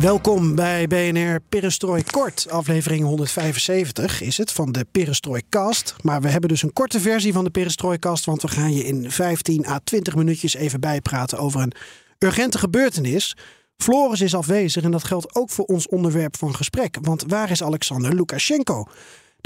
Welkom 0.00 0.54
bij 0.54 0.86
BNR 0.86 1.40
Perestrooi 1.48 2.02
Kort. 2.10 2.46
Aflevering 2.50 3.04
175 3.04 4.20
is 4.20 4.36
het 4.36 4.52
van 4.52 4.72
de 4.72 4.86
Perestroikast. 4.90 5.94
Maar 6.02 6.20
we 6.20 6.28
hebben 6.28 6.48
dus 6.48 6.62
een 6.62 6.72
korte 6.72 7.00
versie 7.00 7.32
van 7.32 7.44
de 7.44 7.50
Perestroikast... 7.50 8.24
want 8.24 8.42
we 8.42 8.48
gaan 8.48 8.74
je 8.74 8.84
in 8.84 9.10
15 9.10 9.66
à 9.66 9.78
20 9.84 10.14
minuutjes 10.14 10.54
even 10.54 10.80
bijpraten 10.80 11.38
over 11.38 11.60
een 11.60 11.72
urgente 12.18 12.58
gebeurtenis... 12.58 13.36
Floris 13.76 14.20
is 14.20 14.34
afwezig 14.34 14.82
en 14.82 14.90
dat 14.90 15.04
geldt 15.04 15.34
ook 15.34 15.50
voor 15.50 15.64
ons 15.64 15.88
onderwerp 15.88 16.36
van 16.36 16.54
gesprek. 16.54 16.98
Want 17.00 17.24
waar 17.26 17.50
is 17.50 17.62
Alexander 17.62 18.14
Lukashenko? 18.14 18.86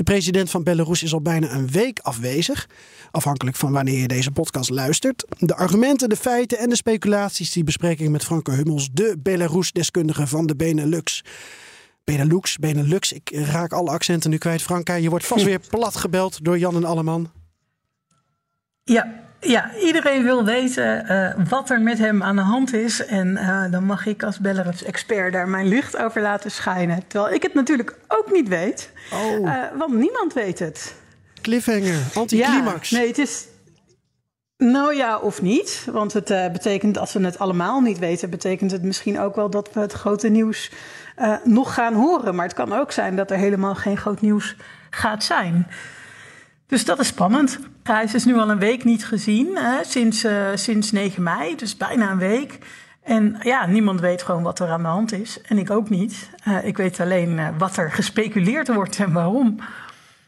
De 0.00 0.06
president 0.06 0.50
van 0.50 0.62
Belarus 0.62 1.02
is 1.02 1.12
al 1.12 1.20
bijna 1.20 1.50
een 1.50 1.70
week 1.70 1.98
afwezig. 1.98 2.68
Afhankelijk 3.10 3.56
van 3.56 3.72
wanneer 3.72 4.00
je 4.00 4.08
deze 4.08 4.30
podcast 4.30 4.70
luistert. 4.70 5.24
De 5.38 5.56
argumenten, 5.56 6.08
de 6.08 6.16
feiten 6.16 6.58
en 6.58 6.68
de 6.68 6.76
speculaties 6.76 7.52
die 7.52 7.64
bespreek 7.64 8.00
ik 8.00 8.08
met 8.08 8.24
Franke 8.24 8.50
Hummels, 8.50 8.88
de 8.92 9.16
Belarus-deskundige 9.18 10.26
van 10.26 10.46
de 10.46 10.56
Benelux. 10.56 11.24
Benelux, 12.04 12.56
Benelux, 12.56 13.12
ik 13.12 13.30
raak 13.32 13.72
alle 13.72 13.90
accenten 13.90 14.30
nu 14.30 14.38
kwijt. 14.38 14.62
Franka, 14.62 14.94
je 14.94 15.10
wordt 15.10 15.26
vast 15.26 15.44
weer 15.50 15.60
plat 15.70 15.96
gebeld 15.96 16.44
door 16.44 16.58
Jan 16.58 16.76
en 16.76 16.84
Alleman. 16.84 17.30
Ja, 18.82 19.29
ja, 19.40 19.70
iedereen 19.74 20.22
wil 20.22 20.44
weten 20.44 21.04
uh, 21.10 21.48
wat 21.48 21.70
er 21.70 21.80
met 21.80 21.98
hem 21.98 22.22
aan 22.22 22.36
de 22.36 22.42
hand 22.42 22.72
is. 22.72 23.06
En 23.06 23.28
uh, 23.28 23.64
dan 23.70 23.84
mag 23.84 24.06
ik 24.06 24.22
als 24.22 24.38
Belarus-expert 24.38 25.32
daar 25.32 25.48
mijn 25.48 25.68
licht 25.68 25.96
over 25.96 26.22
laten 26.22 26.50
schijnen. 26.50 27.02
Terwijl 27.06 27.34
ik 27.34 27.42
het 27.42 27.54
natuurlijk 27.54 27.98
ook 28.08 28.32
niet 28.32 28.48
weet. 28.48 28.90
Oh. 29.12 29.46
Uh, 29.46 29.54
want 29.78 29.94
niemand 29.94 30.32
weet 30.32 30.58
het. 30.58 30.94
Cliffhanger, 31.42 31.98
anticlimax. 32.14 32.90
Ja, 32.90 32.98
nee, 32.98 33.08
het 33.08 33.18
is... 33.18 33.46
Nou 34.56 34.94
ja, 34.94 35.18
of 35.18 35.42
niet. 35.42 35.86
Want 35.90 36.12
het 36.12 36.52
betekent, 36.52 36.98
als 36.98 37.12
we 37.12 37.24
het 37.24 37.38
allemaal 37.38 37.80
niet 37.80 37.98
weten... 37.98 38.30
betekent 38.30 38.70
het 38.70 38.82
misschien 38.82 39.20
ook 39.20 39.36
wel 39.36 39.50
dat 39.50 39.70
we 39.72 39.80
het 39.80 39.92
grote 39.92 40.28
nieuws 40.28 40.70
nog 41.44 41.74
gaan 41.74 41.94
horen. 41.94 42.34
Maar 42.34 42.46
het 42.46 42.54
kan 42.54 42.72
ook 42.72 42.92
zijn 42.92 43.16
dat 43.16 43.30
er 43.30 43.36
helemaal 43.36 43.74
geen 43.74 43.96
groot 43.96 44.20
nieuws 44.20 44.56
gaat 44.90 45.24
zijn. 45.24 45.66
Dus 46.70 46.84
dat 46.84 47.00
is 47.00 47.06
spannend. 47.06 47.58
Hij 47.82 48.04
is 48.04 48.12
dus 48.12 48.24
nu 48.24 48.38
al 48.38 48.50
een 48.50 48.58
week 48.58 48.84
niet 48.84 49.06
gezien, 49.06 49.56
hè, 49.56 49.84
sinds, 49.84 50.24
uh, 50.24 50.48
sinds 50.54 50.92
9 50.92 51.22
mei, 51.22 51.56
dus 51.56 51.76
bijna 51.76 52.10
een 52.10 52.18
week. 52.18 52.58
En 53.02 53.36
ja, 53.42 53.66
niemand 53.66 54.00
weet 54.00 54.22
gewoon 54.22 54.42
wat 54.42 54.58
er 54.58 54.68
aan 54.68 54.82
de 54.82 54.88
hand 54.88 55.12
is. 55.12 55.40
En 55.42 55.58
ik 55.58 55.70
ook 55.70 55.88
niet. 55.88 56.30
Uh, 56.48 56.64
ik 56.64 56.76
weet 56.76 57.00
alleen 57.00 57.30
uh, 57.30 57.48
wat 57.58 57.76
er 57.76 57.92
gespeculeerd 57.92 58.74
wordt 58.74 58.96
en 58.96 59.12
waarom. 59.12 59.58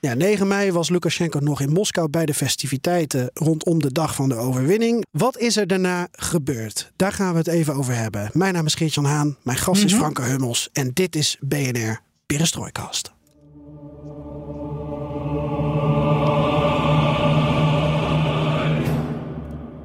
Ja, 0.00 0.14
9 0.14 0.48
mei 0.48 0.72
was 0.72 0.90
Lukashenko 0.90 1.38
nog 1.38 1.60
in 1.60 1.72
Moskou 1.72 2.08
bij 2.08 2.26
de 2.26 2.34
festiviteiten 2.34 3.30
rondom 3.34 3.78
de 3.78 3.92
dag 3.92 4.14
van 4.14 4.28
de 4.28 4.34
overwinning. 4.34 5.04
Wat 5.10 5.38
is 5.38 5.56
er 5.56 5.66
daarna 5.66 6.08
gebeurd? 6.12 6.92
Daar 6.96 7.12
gaan 7.12 7.32
we 7.32 7.38
het 7.38 7.46
even 7.46 7.74
over 7.74 7.94
hebben. 7.94 8.30
Mijn 8.32 8.54
naam 8.54 8.66
is 8.66 8.74
Geert-Jan 8.74 9.04
Haan, 9.04 9.36
mijn 9.42 9.58
gast 9.58 9.68
mm 9.68 9.74
-hmm. 9.74 9.84
is 9.84 9.92
mhm. 9.92 10.00
Franke 10.00 10.22
Hummels 10.22 10.68
en 10.72 10.90
dit 10.94 11.16
is 11.16 11.36
BNR 11.40 12.00
Perestroikast. 12.26 13.12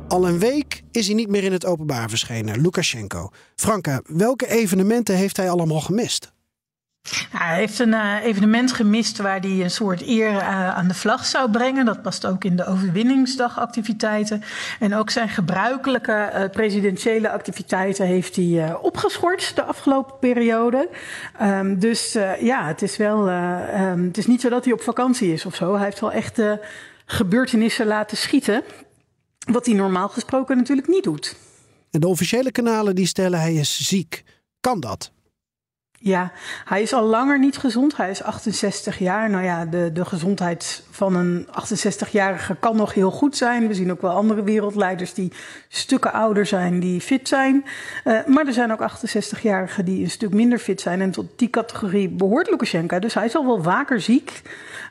Al 0.08 0.28
een 0.28 0.40
week 0.40 0.84
is 0.92 1.06
hij 1.06 1.16
niet 1.16 1.30
meer 1.30 1.44
in 1.44 1.52
het 1.52 1.66
openbaar 1.66 2.10
verschenen, 2.10 2.62
Lukashenko. 2.62 3.30
Franka, 3.56 4.02
welke 4.06 4.48
evenementen 4.48 5.16
heeft 5.16 5.38
hij 5.38 5.50
allemaal 5.50 5.82
gemist? 5.82 6.36
hij 7.32 7.58
heeft 7.58 7.80
een 7.80 7.94
uh, 7.94 8.24
evenement 8.24 8.72
gemist 8.72 9.18
waar 9.18 9.40
hij 9.40 9.62
een 9.62 9.72
soort 9.72 10.08
eer 10.08 10.32
uh, 10.32 10.76
aan 10.76 10.88
de 10.88 10.94
vlag 10.94 11.26
zou 11.26 11.52
brengen. 11.52 11.86
Dat 11.86 12.02
past 12.02 12.26
ook 12.26 12.44
in 12.44 12.56
de 12.56 12.66
overwinningsdagactiviteiten. 12.66 14.44
En 14.80 14.96
ook 14.96 15.10
zijn 15.10 15.30
gebruikelijke 15.30 16.32
uh, 16.34 16.50
presidentiële 16.50 17.30
activiteiten 17.30 18.06
heeft 18.06 18.36
hij 18.36 18.76
opgeschort 18.82 19.56
de 19.56 19.64
afgelopen 19.64 20.20
periode. 20.20 20.90
Um, 21.42 21.80
dus 21.80 22.12
ja, 22.40 22.68
het 22.68 22.82
is 22.82 22.98
wel. 22.98 23.30
Um, 23.30 24.04
het 24.04 24.18
is 24.18 24.28
niet 24.28 24.42
zo 24.42 24.50
dat 24.50 24.64
hij 24.64 24.74
op 24.74 24.82
vakantie 24.82 25.34
is 25.34 25.46
of 25.46 25.56
zo. 25.56 25.76
Hij 25.76 25.84
heeft 25.84 26.00
wel 26.00 26.12
echt 26.12 26.42
gebeurtenissen 27.06 27.86
laten 27.86 28.18
schieten. 28.18 28.64
Wat 29.48 29.66
hij 29.66 29.76
normaal 29.76 30.10
gesproken 30.10 30.58
natuurlijk 30.58 30.88
niet 30.88 31.04
doet. 31.04 31.36
En 31.92 32.00
de 32.00 32.08
officiële 32.08 32.52
kanalen 32.52 32.96
die 32.96 33.06
stellen 33.06 33.40
hij 33.40 33.54
is 33.54 33.80
ziek. 33.80 34.24
Kan 34.60 34.80
dat? 34.80 35.12
Ja, 36.00 36.32
hij 36.66 36.82
is 36.82 36.94
al 36.94 37.04
langer 37.04 37.40
niet 37.40 37.58
gezond. 37.58 37.98
Hij 37.98 38.10
is 38.10 38.24
68 38.24 39.00
jaar. 39.00 39.30
Nou 39.30 39.44
ja, 39.44 39.66
de, 39.66 39.92
de 39.94 40.06
gezondheid 40.06 40.84
van 40.92 41.16
een 41.16 41.48
68-jarige 41.48 42.56
kan 42.60 42.76
nog 42.76 42.94
heel 42.94 43.12
goed 43.12 43.38
zijn. 43.38 43.68
We 43.68 43.74
zien 43.74 43.92
ook 43.92 44.02
wel 44.02 44.12
andere 44.12 44.44
wereldleiders 44.44 45.14
die 45.14 45.32
stukken 45.68 46.14
ouder 46.14 46.46
zijn, 46.46 46.80
die 46.80 47.02
fit 47.02 47.28
zijn. 47.28 47.66
Uh, 48.06 48.26
maar 48.26 48.48
er 48.48 48.54
zijn 48.54 48.72
ook 48.72 48.90
68-jarigen 48.92 49.84
die 49.84 50.04
een 50.04 50.10
stuk 50.10 50.34
minder 50.34 50.60
fit 50.60 50.82
zijn. 50.82 51.02
En 51.02 51.12
tot 51.12 51.26
die 51.36 51.50
categorie 51.50 52.10
behoort 52.10 52.50
Lukashenko. 52.50 53.00
Dus 53.00 53.14
hij 53.14 53.26
is 53.26 53.36
al 53.36 53.46
wel 53.46 53.64
vaker 53.64 54.02
ziek. 54.02 54.42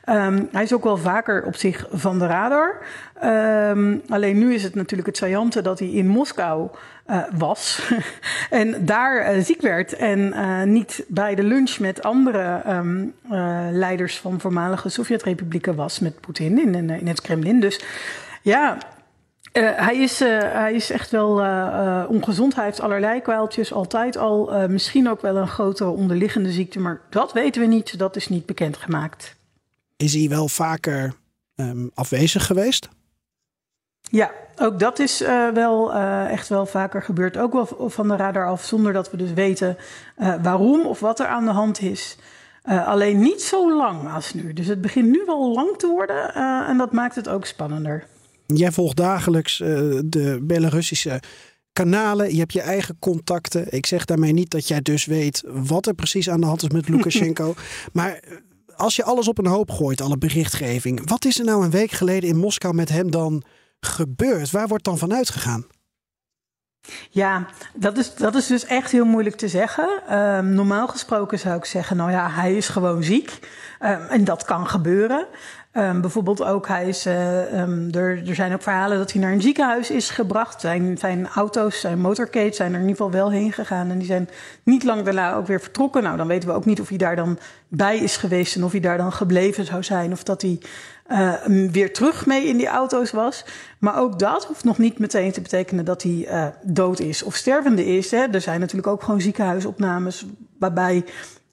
Um, 0.09 0.47
hij 0.51 0.63
is 0.63 0.73
ook 0.73 0.83
wel 0.83 0.97
vaker 0.97 1.45
op 1.45 1.55
zich 1.55 1.87
van 1.91 2.19
de 2.19 2.27
radar. 2.27 2.77
Um, 3.23 4.01
alleen 4.09 4.37
nu 4.37 4.53
is 4.53 4.63
het 4.63 4.75
natuurlijk 4.75 5.07
het 5.07 5.17
saillante 5.17 5.61
dat 5.61 5.79
hij 5.79 5.87
in 5.87 6.07
Moskou 6.07 6.69
uh, 7.09 7.23
was 7.37 7.91
en 8.49 8.85
daar 8.85 9.35
uh, 9.35 9.43
ziek 9.43 9.61
werd 9.61 9.93
en 9.93 10.19
uh, 10.19 10.63
niet 10.63 11.03
bij 11.07 11.35
de 11.35 11.43
lunch 11.43 11.79
met 11.79 12.03
andere 12.03 12.61
um, 12.67 13.13
leiders 13.71 14.17
van 14.17 14.39
voormalige 14.39 14.89
Sovjet-republieken 14.89 15.75
was 15.75 15.99
met 15.99 16.19
Poetin 16.19 16.75
in, 16.75 16.89
in 16.89 17.07
het 17.07 17.21
Kremlin. 17.21 17.59
Dus 17.59 17.81
ja, 18.41 18.77
hij, 19.53 19.97
is, 19.97 20.19
hij 20.19 20.73
is 20.73 20.89
echt 20.89 21.11
wel 21.11 21.29
ongezond. 22.07 22.55
Hij 22.55 22.65
heeft 22.65 22.81
allerlei 22.81 23.21
kwaaltjes, 23.21 23.73
altijd 23.73 24.17
al. 24.17 24.67
misschien 24.67 25.09
ook 25.09 25.21
wel 25.21 25.35
een 25.35 25.47
grote 25.47 25.85
onderliggende 25.85 26.51
ziekte, 26.51 26.79
maar 26.79 27.01
dat 27.09 27.33
weten 27.33 27.61
we 27.61 27.67
niet. 27.67 27.99
Dat 27.99 28.15
is 28.15 28.27
niet 28.27 28.45
bekendgemaakt. 28.45 29.35
Is 29.97 30.13
hij 30.13 30.29
wel 30.29 30.47
vaker 30.47 31.13
um, 31.55 31.91
afwezig 31.93 32.45
geweest? 32.45 32.89
Ja, 34.09 34.31
ook 34.55 34.79
dat 34.79 34.99
is 34.99 35.21
uh, 35.21 35.49
wel 35.49 35.95
uh, 35.95 36.31
echt 36.31 36.47
wel 36.47 36.65
vaker 36.65 37.01
gebeurd. 37.01 37.37
Ook 37.37 37.53
wel 37.53 37.89
van 37.89 38.07
de 38.07 38.15
radar 38.15 38.47
af, 38.47 38.63
zonder 38.63 38.93
dat 38.93 39.11
we 39.11 39.17
dus 39.17 39.33
weten 39.33 39.77
uh, 40.17 40.33
waarom 40.43 40.85
of 40.85 40.99
wat 40.99 41.19
er 41.19 41.27
aan 41.27 41.45
de 41.45 41.51
hand 41.51 41.81
is. 41.81 42.17
alleen 42.63 43.19
niet 43.19 43.41
zo 43.41 43.77
lang 43.77 44.13
als 44.13 44.33
nu. 44.33 44.53
Dus 44.53 44.67
het 44.67 44.81
begint 44.81 45.09
nu 45.09 45.23
wel 45.25 45.53
lang 45.53 45.77
te 45.77 45.87
worden 45.87 46.33
en 46.67 46.77
dat 46.77 46.91
maakt 46.91 47.15
het 47.15 47.29
ook 47.29 47.45
spannender. 47.45 48.05
Jij 48.45 48.71
volgt 48.71 48.97
dagelijks 48.97 49.57
de 50.05 50.39
Belarussische 50.41 51.19
kanalen. 51.73 52.31
Je 52.31 52.39
hebt 52.39 52.53
je 52.53 52.61
eigen 52.61 52.97
contacten. 52.99 53.73
Ik 53.73 53.85
zeg 53.85 54.05
daarmee 54.05 54.33
niet 54.33 54.49
dat 54.49 54.67
jij 54.67 54.81
dus 54.81 55.05
weet 55.05 55.43
wat 55.45 55.85
er 55.85 55.93
precies 55.93 56.29
aan 56.29 56.39
de 56.39 56.45
hand 56.45 56.63
is 56.63 56.69
met 56.69 56.89
Lukashenko. 56.93 57.53
maar 57.93 58.19
als 58.75 58.95
je 58.95 59.03
alles 59.03 59.27
op 59.27 59.37
een 59.37 59.47
hoop 59.47 59.71
gooit, 59.71 60.01
alle 60.01 60.17
berichtgeving. 60.17 61.09
Wat 61.09 61.25
is 61.25 61.39
er 61.39 61.45
nou 61.45 61.63
een 61.63 61.71
week 61.71 61.91
geleden 61.91 62.29
in 62.29 62.37
Moskou 62.37 62.73
met 62.73 62.89
hem 62.89 63.11
dan 63.11 63.43
gebeurd? 63.79 64.51
Waar 64.51 64.67
wordt 64.67 64.83
dan 64.83 64.97
vanuit 64.97 65.29
gegaan? 65.29 65.65
Ja, 67.09 67.45
dat 67.73 67.97
is, 67.97 68.15
dat 68.15 68.35
is 68.35 68.47
dus 68.47 68.65
echt 68.65 68.91
heel 68.91 69.05
moeilijk 69.05 69.35
te 69.35 69.47
zeggen. 69.47 70.17
Um, 70.17 70.49
normaal 70.53 70.87
gesproken 70.87 71.39
zou 71.39 71.57
ik 71.57 71.65
zeggen, 71.65 71.97
nou 71.97 72.11
ja, 72.11 72.29
hij 72.29 72.55
is 72.55 72.69
gewoon 72.69 73.03
ziek. 73.03 73.39
Um, 73.81 74.01
en 74.01 74.23
dat 74.23 74.43
kan 74.43 74.67
gebeuren. 74.67 75.27
Um, 75.77 76.01
bijvoorbeeld 76.01 76.43
ook, 76.43 76.67
hij 76.67 76.87
is, 76.87 77.05
uh, 77.05 77.59
um, 77.61 77.89
er, 77.91 78.27
er 78.27 78.35
zijn 78.35 78.53
ook 78.53 78.61
verhalen 78.61 78.97
dat 78.97 79.11
hij 79.11 79.21
naar 79.21 79.31
een 79.31 79.41
ziekenhuis 79.41 79.91
is 79.91 80.09
gebracht. 80.09 80.61
Zijn, 80.61 80.97
zijn 80.97 81.27
auto's, 81.27 81.79
zijn 81.79 81.99
motorcade 81.99 82.53
zijn 82.53 82.73
er 82.73 82.79
in 82.79 82.87
ieder 82.87 82.95
geval 82.95 83.11
wel 83.11 83.31
heen 83.31 83.53
gegaan. 83.53 83.89
En 83.89 83.97
die 83.97 84.07
zijn 84.07 84.29
niet 84.63 84.83
lang 84.83 85.03
daarna 85.03 85.33
ook 85.33 85.47
weer 85.47 85.61
vertrokken. 85.61 86.03
Nou, 86.03 86.17
dan 86.17 86.27
weten 86.27 86.49
we 86.49 86.55
ook 86.55 86.65
niet 86.65 86.81
of 86.81 86.89
hij 86.89 86.97
daar 86.97 87.15
dan 87.15 87.39
bij 87.67 87.97
is 87.97 88.17
geweest 88.17 88.55
en 88.55 88.63
of 88.63 88.71
hij 88.71 88.79
daar 88.79 88.97
dan 88.97 89.11
gebleven 89.11 89.65
zou 89.65 89.83
zijn. 89.83 90.11
Of 90.11 90.23
dat 90.23 90.41
hij 90.41 90.59
uh, 91.11 91.33
weer 91.71 91.93
terug 91.93 92.25
mee 92.25 92.47
in 92.47 92.57
die 92.57 92.67
auto's 92.67 93.11
was. 93.11 93.45
Maar 93.79 93.99
ook 93.99 94.19
dat 94.19 94.45
hoeft 94.45 94.63
nog 94.63 94.77
niet 94.77 94.99
meteen 94.99 95.31
te 95.31 95.41
betekenen 95.41 95.85
dat 95.85 96.03
hij 96.03 96.27
uh, 96.27 96.45
dood 96.63 96.99
is 96.99 97.23
of 97.23 97.35
stervende 97.35 97.85
is. 97.85 98.11
Hè. 98.11 98.25
Er 98.31 98.41
zijn 98.41 98.59
natuurlijk 98.59 98.87
ook 98.87 99.03
gewoon 99.03 99.21
ziekenhuisopnames 99.21 100.25
waarbij 100.59 101.03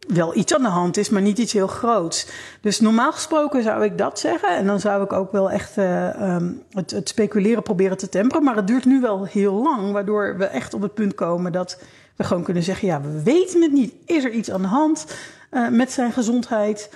wel 0.06 0.36
iets 0.36 0.54
aan 0.54 0.62
de 0.62 0.68
hand 0.68 0.96
is, 0.96 1.08
maar 1.08 1.22
niet 1.22 1.38
iets 1.38 1.52
heel 1.52 1.66
groots. 1.66 2.26
Dus 2.60 2.80
normaal 2.80 3.12
gesproken 3.12 3.62
zou 3.62 3.84
ik 3.84 3.98
dat 3.98 4.18
zeggen. 4.18 4.56
En 4.56 4.66
dan 4.66 4.80
zou 4.80 5.04
ik 5.04 5.12
ook 5.12 5.32
wel 5.32 5.50
echt 5.50 5.78
uh, 5.78 6.36
het, 6.70 6.90
het, 6.90 7.08
speculeren 7.08 7.62
proberen 7.62 7.96
te 7.96 8.08
temperen. 8.08 8.44
Maar 8.44 8.56
het 8.56 8.66
duurt 8.66 8.84
nu 8.84 9.00
wel 9.00 9.24
heel 9.24 9.62
lang, 9.62 9.92
waardoor 9.92 10.36
we 10.38 10.44
echt 10.44 10.74
op 10.74 10.82
het 10.82 10.94
punt 10.94 11.14
komen 11.14 11.52
dat 11.52 11.78
we 12.16 12.24
gewoon 12.24 12.42
kunnen 12.42 12.62
zeggen: 12.62 12.88
ja, 12.88 13.00
we 13.00 13.22
weten 13.22 13.62
het 13.62 13.72
niet. 13.72 13.94
Is 14.06 14.24
er 14.24 14.30
iets 14.30 14.50
aan 14.50 14.62
de 14.62 14.68
hand 14.68 15.06
uh, 15.50 15.68
met 15.68 15.92
zijn 15.92 16.12
gezondheid, 16.12 16.90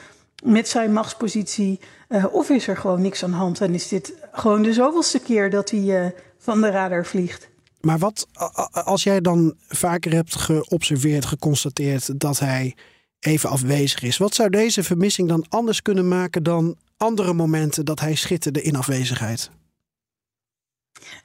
met 0.45 0.69
zijn 0.69 0.93
machtspositie? 0.93 1.81
Uh, 2.09 2.25
of 2.35 2.51
is 2.51 2.69
er 2.69 2.77
gewoon 2.77 3.03
niks 3.03 3.25
aan 3.25 3.31
de 3.31 3.37
hand 3.37 3.61
en 3.61 3.75
is 3.75 3.89
dit 3.89 4.13
gewoon 4.33 4.63
de 4.63 4.73
zoveelste 4.73 5.19
keer 5.19 5.51
dat 5.51 5.71
hij 5.71 6.15
van 6.39 6.61
de 6.61 6.71
radar 6.71 7.07
vliegt? 7.07 7.49
Maar 7.81 7.99
wat 7.99 8.27
als 8.73 9.03
jij 9.03 9.21
dan 9.21 9.55
vaker 9.69 10.13
hebt 10.13 10.37
geobserveerd, 10.37 11.25
geconstateerd 11.25 12.21
dat 12.21 12.39
hij 12.39 12.75
even 13.21 13.51
afwezig 13.51 14.03
is. 14.03 14.17
Wat 14.17 14.35
zou 14.35 14.51
deze 14.51 14.83
vermissing 14.83 15.29
dan 15.29 15.45
anders 15.49 15.83
kunnen 15.83 16.09
maken 16.09 16.43
dan 16.43 16.77
andere 16.97 17.33
momenten 17.33 17.85
dat 17.85 18.01
hij 18.01 18.15
schitterde 18.15 18.63
in 18.63 18.77
afwezigheid? 18.77 19.51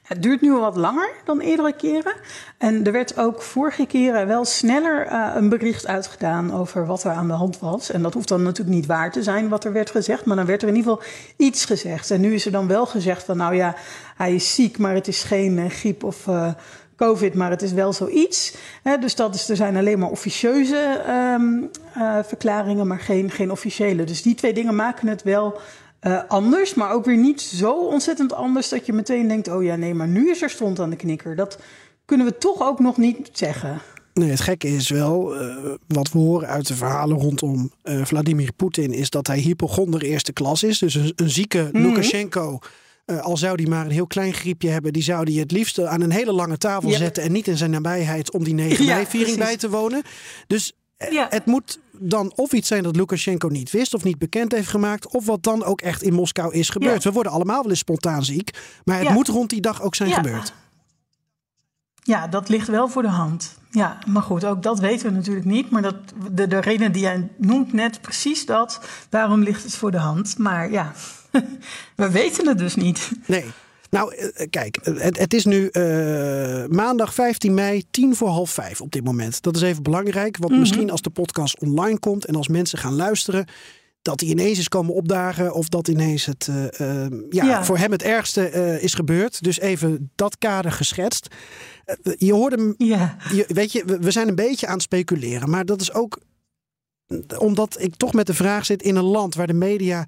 Het 0.02 0.22
duurt 0.22 0.40
nu 0.40 0.52
al 0.52 0.60
wat 0.60 0.76
langer 0.76 1.10
dan 1.24 1.40
eerdere 1.40 1.76
keren. 1.76 2.14
En 2.58 2.84
er 2.86 2.92
werd 2.92 3.18
ook 3.18 3.42
vorige 3.42 3.86
keren 3.86 4.26
wel 4.26 4.44
sneller 4.44 5.06
uh, 5.06 5.32
een 5.34 5.48
bericht 5.48 5.86
uitgedaan 5.86 6.52
over 6.52 6.86
wat 6.86 7.04
er 7.04 7.10
aan 7.10 7.26
de 7.26 7.32
hand 7.32 7.58
was. 7.58 7.90
En 7.90 8.02
dat 8.02 8.14
hoeft 8.14 8.28
dan 8.28 8.42
natuurlijk 8.42 8.76
niet 8.76 8.86
waar 8.86 9.12
te 9.12 9.22
zijn 9.22 9.48
wat 9.48 9.64
er 9.64 9.72
werd 9.72 9.90
gezegd, 9.90 10.24
maar 10.24 10.36
dan 10.36 10.46
werd 10.46 10.62
er 10.62 10.68
in 10.68 10.76
ieder 10.76 10.92
geval 10.92 11.08
iets 11.36 11.64
gezegd. 11.64 12.10
En 12.10 12.20
nu 12.20 12.34
is 12.34 12.46
er 12.46 12.52
dan 12.52 12.66
wel 12.66 12.86
gezegd 12.86 13.24
van 13.24 13.36
nou 13.36 13.54
ja, 13.54 13.74
hij 14.16 14.34
is 14.34 14.54
ziek, 14.54 14.78
maar 14.78 14.94
het 14.94 15.08
is 15.08 15.22
geen 15.22 15.58
uh, 15.58 15.70
griep 15.70 16.04
of 16.04 16.26
uh, 16.26 16.52
COVID, 16.96 17.34
maar 17.34 17.50
het 17.50 17.62
is 17.62 17.72
wel 17.72 17.92
zoiets. 17.92 18.54
dus 19.00 19.14
dat 19.14 19.34
is, 19.34 19.48
er 19.48 19.56
zijn 19.56 19.76
alleen 19.76 19.98
maar 19.98 20.10
officieuze 20.10 21.00
um, 21.38 21.70
uh, 21.96 22.18
verklaringen, 22.22 22.86
maar 22.86 23.00
geen, 23.00 23.30
geen 23.30 23.50
officiële. 23.50 24.04
Dus 24.04 24.22
die 24.22 24.34
twee 24.34 24.52
dingen 24.52 24.74
maken 24.74 25.08
het 25.08 25.22
wel 25.22 25.60
uh, 26.06 26.20
anders, 26.28 26.74
maar 26.74 26.92
ook 26.92 27.04
weer 27.04 27.16
niet 27.16 27.40
zo 27.40 27.72
ontzettend 27.72 28.32
anders 28.32 28.68
dat 28.68 28.86
je 28.86 28.92
meteen 28.92 29.28
denkt: 29.28 29.48
oh 29.48 29.64
ja, 29.64 29.76
nee, 29.76 29.94
maar 29.94 30.08
nu 30.08 30.30
is 30.30 30.42
er 30.42 30.50
stond 30.50 30.80
aan 30.80 30.90
de 30.90 30.96
knikker. 30.96 31.36
Dat 31.36 31.58
kunnen 32.04 32.26
we 32.26 32.38
toch 32.38 32.62
ook 32.62 32.78
nog 32.78 32.96
niet 32.96 33.30
zeggen. 33.32 33.80
Nee, 34.14 34.30
het 34.30 34.40
gekke 34.40 34.68
is 34.68 34.88
wel, 34.88 35.42
uh, 35.42 35.56
wat 35.86 36.12
we 36.12 36.18
horen 36.18 36.48
uit 36.48 36.66
de 36.66 36.74
verhalen 36.74 37.18
rondom 37.18 37.70
uh, 37.84 38.04
Vladimir 38.04 38.52
Poetin, 38.52 38.92
is 38.92 39.10
dat 39.10 39.26
hij 39.26 39.38
hypochonder 39.38 40.02
eerste 40.02 40.32
klas 40.32 40.62
is. 40.62 40.78
Dus 40.78 40.94
een, 40.94 41.12
een 41.16 41.30
zieke 41.30 41.58
mm 41.72 41.80
-hmm. 41.80 41.82
Lukashenko 41.82 42.58
uh, 43.06 43.20
al 43.20 43.36
zou 43.36 43.56
die 43.56 43.68
maar 43.68 43.84
een 43.84 43.90
heel 43.90 44.06
klein 44.06 44.32
griepje 44.32 44.68
hebben, 44.68 44.92
die 44.92 45.02
zou 45.02 45.24
die 45.24 45.40
het 45.40 45.50
liefst 45.50 45.80
aan 45.80 46.00
een 46.00 46.10
hele 46.10 46.32
lange 46.32 46.58
tafel 46.58 46.90
ja. 46.90 46.96
zetten 46.96 47.22
en 47.22 47.32
niet 47.32 47.48
in 47.48 47.56
zijn 47.56 47.70
nabijheid 47.70 48.32
om 48.32 48.44
die 48.44 48.54
9 48.54 48.86
mei-viering 48.86 49.36
ja, 49.36 49.44
bij 49.44 49.56
te 49.56 49.70
wonen. 49.70 50.02
Dus 50.46 50.72
ja. 51.10 51.26
het 51.30 51.46
moet 51.46 51.78
dan 51.98 52.32
of 52.36 52.52
iets 52.52 52.68
zijn 52.68 52.82
dat 52.82 52.96
Lukashenko 52.96 53.48
niet 53.48 53.70
wist 53.70 53.94
of 53.94 54.04
niet 54.04 54.18
bekend 54.18 54.52
heeft 54.52 54.68
gemaakt, 54.68 55.06
of 55.08 55.26
wat 55.26 55.42
dan 55.42 55.64
ook 55.64 55.80
echt 55.80 56.02
in 56.02 56.14
Moskou 56.14 56.54
is 56.54 56.68
gebeurd. 56.68 57.04
We 57.04 57.12
worden 57.12 57.32
allemaal 57.32 57.62
wel 57.62 57.70
eens 57.70 57.78
spontaan 57.78 58.24
ziek, 58.24 58.58
maar 58.84 58.98
het 58.98 59.10
moet 59.10 59.28
rond 59.28 59.50
die 59.50 59.60
dag 59.60 59.82
ook 59.82 59.94
zijn 59.94 60.12
gebeurd. 60.12 60.52
Ja, 62.02 62.26
dat 62.26 62.48
ligt 62.48 62.68
wel 62.68 62.88
voor 62.88 63.02
de 63.02 63.08
hand. 63.08 63.58
Ja, 63.70 63.98
maar 64.06 64.22
goed, 64.22 64.44
ook 64.44 64.62
dat 64.62 64.78
weten 64.78 65.06
we 65.06 65.12
natuurlijk 65.12 65.46
niet. 65.46 65.70
Maar 65.70 65.82
dat, 65.82 65.96
de, 66.32 66.46
de 66.46 66.60
reden 66.60 66.92
die 66.92 67.02
jij 67.02 67.28
noemt 67.36 67.72
net, 67.72 68.00
precies 68.00 68.46
dat. 68.46 68.80
Daarom 69.08 69.42
ligt 69.42 69.62
het 69.62 69.74
voor 69.74 69.90
de 69.90 69.98
hand. 69.98 70.38
Maar 70.38 70.70
ja, 70.70 70.92
we 71.96 72.10
weten 72.10 72.48
het 72.48 72.58
dus 72.58 72.74
niet. 72.74 73.10
Nee. 73.26 73.44
Nou, 73.90 74.14
kijk, 74.50 74.78
het, 74.82 75.18
het 75.18 75.34
is 75.34 75.44
nu 75.44 75.68
uh, 75.72 76.64
maandag 76.66 77.14
15 77.14 77.54
mei, 77.54 77.82
tien 77.90 78.16
voor 78.16 78.28
half 78.28 78.50
vijf 78.50 78.80
op 78.80 78.92
dit 78.92 79.04
moment. 79.04 79.42
Dat 79.42 79.56
is 79.56 79.62
even 79.62 79.82
belangrijk, 79.82 80.36
want 80.36 80.40
mm 80.40 80.48
-hmm. 80.48 80.58
misschien 80.58 80.90
als 80.90 81.02
de 81.02 81.10
podcast 81.10 81.60
online 81.60 81.98
komt 81.98 82.24
en 82.24 82.34
als 82.34 82.48
mensen 82.48 82.78
gaan 82.78 82.94
luisteren, 82.94 83.46
dat 84.02 84.20
hij 84.20 84.28
ineens 84.28 84.58
is 84.58 84.68
komen 84.68 84.94
opdagen 84.94 85.54
of 85.54 85.68
dat 85.68 85.88
ineens 85.88 86.24
het, 86.24 86.48
uh, 86.50 86.64
uh, 86.80 87.06
ja, 87.30 87.44
ja, 87.44 87.64
voor 87.64 87.78
hem 87.78 87.92
het 87.92 88.02
ergste 88.02 88.50
is 88.80 88.94
gebeurd. 88.94 89.42
Dus 89.42 89.60
even 89.60 90.10
dat 90.14 90.38
kader 90.38 90.72
geschetst. 90.72 91.34
je 92.16 92.32
hoorde 92.32 92.56
hem, 92.56 92.74
ja. 92.78 93.16
je, 93.32 93.44
weet 93.48 93.72
je, 93.72 93.84
we, 93.84 93.98
we 93.98 94.10
zijn 94.10 94.28
een 94.28 94.34
beetje 94.34 94.66
aan 94.66 94.72
het 94.72 94.82
speculeren, 94.82 95.50
maar 95.50 95.64
dat 95.64 95.80
is 95.80 95.92
ook 95.92 96.18
omdat 97.38 97.80
ik 97.80 97.96
toch 97.96 98.12
met 98.12 98.26
de 98.26 98.34
vraag 98.34 98.64
zit 98.66 98.82
in 98.82 98.96
een 98.96 99.04
land 99.04 99.34
waar 99.34 99.46
de 99.46 99.52
media 99.52 100.06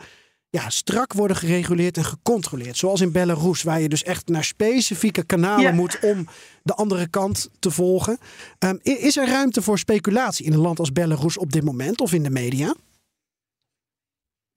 ja, 0.57 0.71
strak 0.71 1.13
worden 1.13 1.37
gereguleerd 1.37 1.97
en 1.97 2.05
gecontroleerd. 2.05 2.77
Zoals 2.77 3.01
in 3.01 3.13
Belarus, 3.13 3.63
waar 3.63 3.81
je 3.81 3.89
dus 3.89 4.03
echt 4.03 4.29
naar 4.29 4.45
specifieke 4.45 5.25
kanalen 5.25 5.63
ja. 5.63 5.73
moet 5.73 5.99
om 6.03 6.29
de 6.63 6.75
andere 6.75 7.09
kant 7.09 7.49
te 7.59 7.71
volgen. 7.71 8.19
Um, 8.59 8.79
is 8.83 9.17
er 9.17 9.29
ruimte 9.29 9.63
voor 9.63 9.79
speculatie 9.79 10.47
in 10.47 10.53
een 10.53 10.59
land 10.59 10.79
als 10.79 10.93
Belarus 10.93 11.39
op 11.39 11.53
dit 11.53 11.65
moment 11.65 12.01
of 12.01 12.13
in 12.13 12.23
de 12.23 12.31
media? 12.31 12.75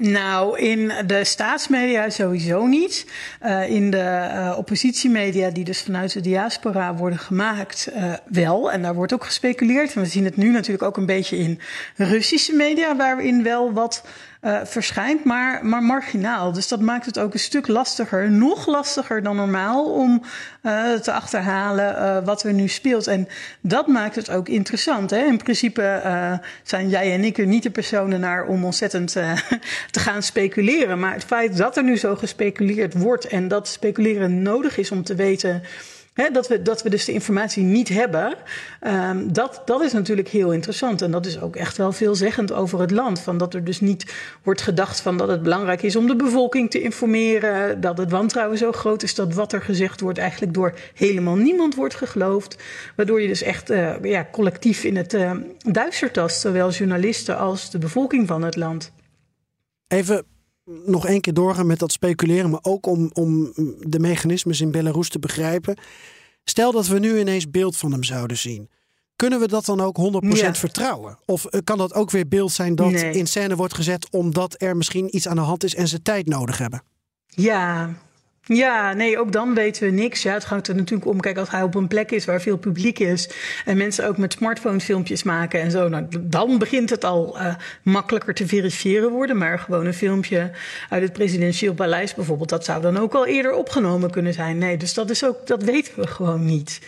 Nou, 0.04 0.60
in 0.60 0.92
de 1.06 1.24
staatsmedia 1.24 2.10
sowieso 2.10 2.66
niet. 2.66 3.06
Uh, 3.44 3.70
in 3.70 3.92
de 3.92 4.30
uh, 4.34 4.56
oppositiemedia, 4.58 5.50
die 5.50 5.64
dus 5.64 5.82
vanuit 5.82 6.14
de 6.14 6.22
diaspora 6.22 6.96
worden 6.96 7.20
gemaakt, 7.20 7.90
uh, 7.96 8.14
wel. 8.26 8.72
En 8.72 8.82
daar 8.82 8.96
wordt 8.96 9.14
ook 9.14 9.26
gespeculeerd. 9.26 9.94
En 9.94 10.02
we 10.02 10.08
zien 10.08 10.26
het 10.26 10.38
nu 10.38 10.52
natuurlijk 10.52 10.84
ook 10.84 10.98
een 10.98 11.06
beetje 11.06 11.38
in 11.38 11.60
Russische 11.96 12.56
media, 12.56 12.96
waarin 12.96 13.44
wel 13.44 13.74
wat 13.74 14.04
uh, 14.42 14.60
verschijnt, 14.64 15.24
maar, 15.24 15.66
maar 15.66 15.84
marginaal. 15.84 16.52
Dus 16.52 16.68
dat 16.68 16.80
maakt 16.80 17.06
het 17.06 17.20
ook 17.20 17.34
een 17.34 17.40
stuk 17.40 17.68
lastiger, 17.68 18.32
nog 18.32 18.68
lastiger 18.68 19.24
dan 19.24 19.36
normaal, 19.36 19.94
om 19.94 20.22
uh, 20.64 20.94
te 20.94 21.12
achterhalen 21.12 21.96
uh, 21.96 22.26
wat 22.26 22.44
er 22.44 22.54
nu 22.54 22.68
speelt. 22.68 23.08
En 23.08 23.28
dat 23.62 23.88
maakt 23.88 24.16
het 24.16 24.30
ook 24.30 24.48
interessant. 24.48 25.10
Hè? 25.10 25.26
In 25.26 25.38
principe 25.38 26.02
zijn 26.64 26.90
jij 26.90 27.14
en 27.14 27.24
ik 27.24 27.38
er 27.38 27.46
niet 27.46 27.64
de 27.64 27.70
personen 27.70 28.20
naar 28.20 28.46
om 28.46 28.66
ontzettend 28.66 29.12
te 29.92 30.00
gaan 30.00 30.24
speculeren. 30.24 31.00
Maar 31.00 31.14
het 31.14 31.26
feit 31.26 31.58
dat 31.58 31.78
er 31.78 31.84
nu 31.84 31.98
zo 31.98 32.16
gespeculeerd 32.16 32.94
wordt 32.94 33.28
en 33.28 33.48
dat 33.48 33.68
speculeren 33.68 34.42
nodig 34.42 34.78
is 34.78 34.92
om 34.92 35.04
te 35.04 35.16
weten 35.16 35.64
dat, 36.32 36.48
we, 36.48 36.62
dat 36.62 36.84
we 36.84 36.90
dus 36.90 37.06
de 37.06 37.12
informatie 37.12 37.64
niet 37.64 37.90
hebben, 37.90 38.36
um, 38.88 39.34
dat, 39.34 39.62
dat 39.66 39.82
is 39.82 39.94
natuurlijk 39.94 40.28
heel 40.28 40.54
interessant. 40.54 41.02
En 41.02 41.12
dat 41.12 41.26
is 41.26 41.42
ook 41.42 41.56
echt 41.56 41.78
wel 41.78 41.92
veelzeggend 41.92 42.52
over 42.52 42.80
het 42.80 42.92
land. 42.92 43.20
Van 43.20 43.38
dat 43.38 43.54
er 43.54 43.64
dus 43.64 43.82
niet 43.82 44.14
wordt 44.44 44.62
gedacht 44.62 45.02
van 45.02 45.18
dat 45.18 45.28
het 45.28 45.44
belangrijk 45.44 45.82
is 45.82 45.96
om 45.96 46.08
de 46.08 46.16
bevolking 46.16 46.72
te 46.72 46.82
informeren. 46.82 47.82
Dat 47.82 47.98
het 47.98 48.12
wantrouwen 48.12 48.58
zo 48.58 48.72
groot 48.72 49.04
is 49.04 49.16
dat 49.16 49.34
wat 49.34 49.54
er 49.54 49.62
gezegd 49.62 50.00
wordt 50.00 50.18
eigenlijk 50.18 50.54
door 50.54 50.74
helemaal 50.94 51.36
niemand 51.36 51.76
wordt 51.76 51.96
geloofd. 51.96 52.56
Waardoor 52.96 53.22
je 53.22 53.28
dus 53.28 53.42
echt 53.42 53.72
uh, 53.72 53.94
ja, 54.02 54.28
collectief 54.32 54.84
in 54.84 54.96
het 54.96 55.14
uh, 55.14 55.32
duister 55.58 56.12
tast, 56.12 56.40
zowel 56.40 56.70
journalisten 56.70 57.38
als 57.38 57.72
de 57.72 57.78
bevolking 57.78 58.28
van 58.28 58.44
het 58.44 58.56
land. 58.56 58.92
Even 59.88 60.24
nog 60.86 61.08
één 61.08 61.22
keer 61.22 61.34
doorgaan 61.34 61.68
met 61.68 61.80
dat 61.80 61.92
speculeren, 61.92 62.50
maar 62.50 62.60
ook 62.64 62.86
om, 62.86 63.10
om 63.14 63.54
de 63.80 64.00
mechanismes 64.00 64.62
in 64.62 64.72
Belarus 64.72 65.10
te 65.10 65.20
begrijpen. 65.20 65.78
Stel 66.44 66.72
dat 66.72 66.88
we 66.88 67.00
nu 67.00 67.20
ineens 67.20 67.50
beeld 67.50 67.78
van 67.78 67.92
hem 67.92 68.04
zouden 68.04 68.38
zien. 68.38 68.70
Kunnen 69.16 69.40
we 69.40 69.48
dat 69.48 69.66
dan 69.66 69.82
ook 69.82 69.98
100% 70.26 70.28
ja. 70.28 70.56
vertrouwen? 70.56 71.18
Of 71.26 71.46
eh, 71.46 71.60
kan 71.64 71.78
dat 71.78 71.94
ook 71.94 72.12
weer 72.12 72.28
beeld 72.28 72.52
zijn 72.52 72.76
dat 72.76 72.92
nee. 72.92 73.12
in 73.12 73.28
scène 73.28 73.56
wordt 73.56 73.76
gezet 73.76 74.12
omdat 74.12 74.62
er 74.62 74.78
misschien 74.78 75.16
iets 75.16 75.28
aan 75.28 75.36
de 75.36 75.42
hand 75.42 75.64
is 75.64 75.76
en 75.76 75.88
ze 75.88 76.02
tijd 76.02 76.28
nodig 76.28 76.58
hebben? 76.58 76.84
Ja, 77.26 77.94
ja, 78.56 78.94
nee, 78.94 79.20
ook 79.20 79.32
dan 79.32 79.54
weten 79.54 79.84
we 79.84 79.92
niks. 79.92 80.22
Ja, 80.22 80.34
het 80.34 80.46
gaat 80.46 80.68
er 80.68 80.76
natuurlijk 80.76 81.10
om, 81.10 81.20
kijk, 81.20 81.38
als 81.38 81.50
hij 81.50 81.64
op 81.64 81.76
een 81.76 81.88
plek 81.88 82.12
is 82.12 82.26
waar 82.26 82.42
veel 82.42 82.58
publiek 82.58 83.00
is 83.00 83.30
en 83.66 83.78
mensen 83.78 84.08
ook 84.08 84.18
met 84.18 84.34
smartphones 84.34 84.84
filmpjes 84.84 85.24
maken 85.24 85.62
en 85.62 85.72
zo, 85.72 85.90
nou, 85.90 86.06
dan 86.22 86.58
begint 86.58 86.90
het 86.90 87.04
al 87.04 87.38
uh, 87.38 87.56
makkelijker 87.84 88.34
te 88.34 88.48
verifiëren 88.48 89.12
worden. 89.12 89.38
Maar 89.38 89.60
gewoon 89.60 89.86
een 89.86 89.94
filmpje 89.94 90.52
uit 90.90 91.02
het 91.02 91.14
presidentieel 91.14 91.74
paleis 91.74 92.14
bijvoorbeeld, 92.14 92.50
dat 92.50 92.66
zou 92.66 92.82
dan 92.82 92.98
ook 92.98 93.14
al 93.14 93.26
eerder 93.26 93.54
opgenomen 93.54 94.12
kunnen 94.12 94.34
zijn. 94.34 94.58
Nee, 94.58 94.78
dus 94.78 94.94
dat 94.94 95.10
is 95.10 95.26
ook, 95.26 95.48
dat 95.48 95.64
weten 95.64 95.94
we 95.96 96.08
gewoon 96.08 96.46
niet. 96.46 96.80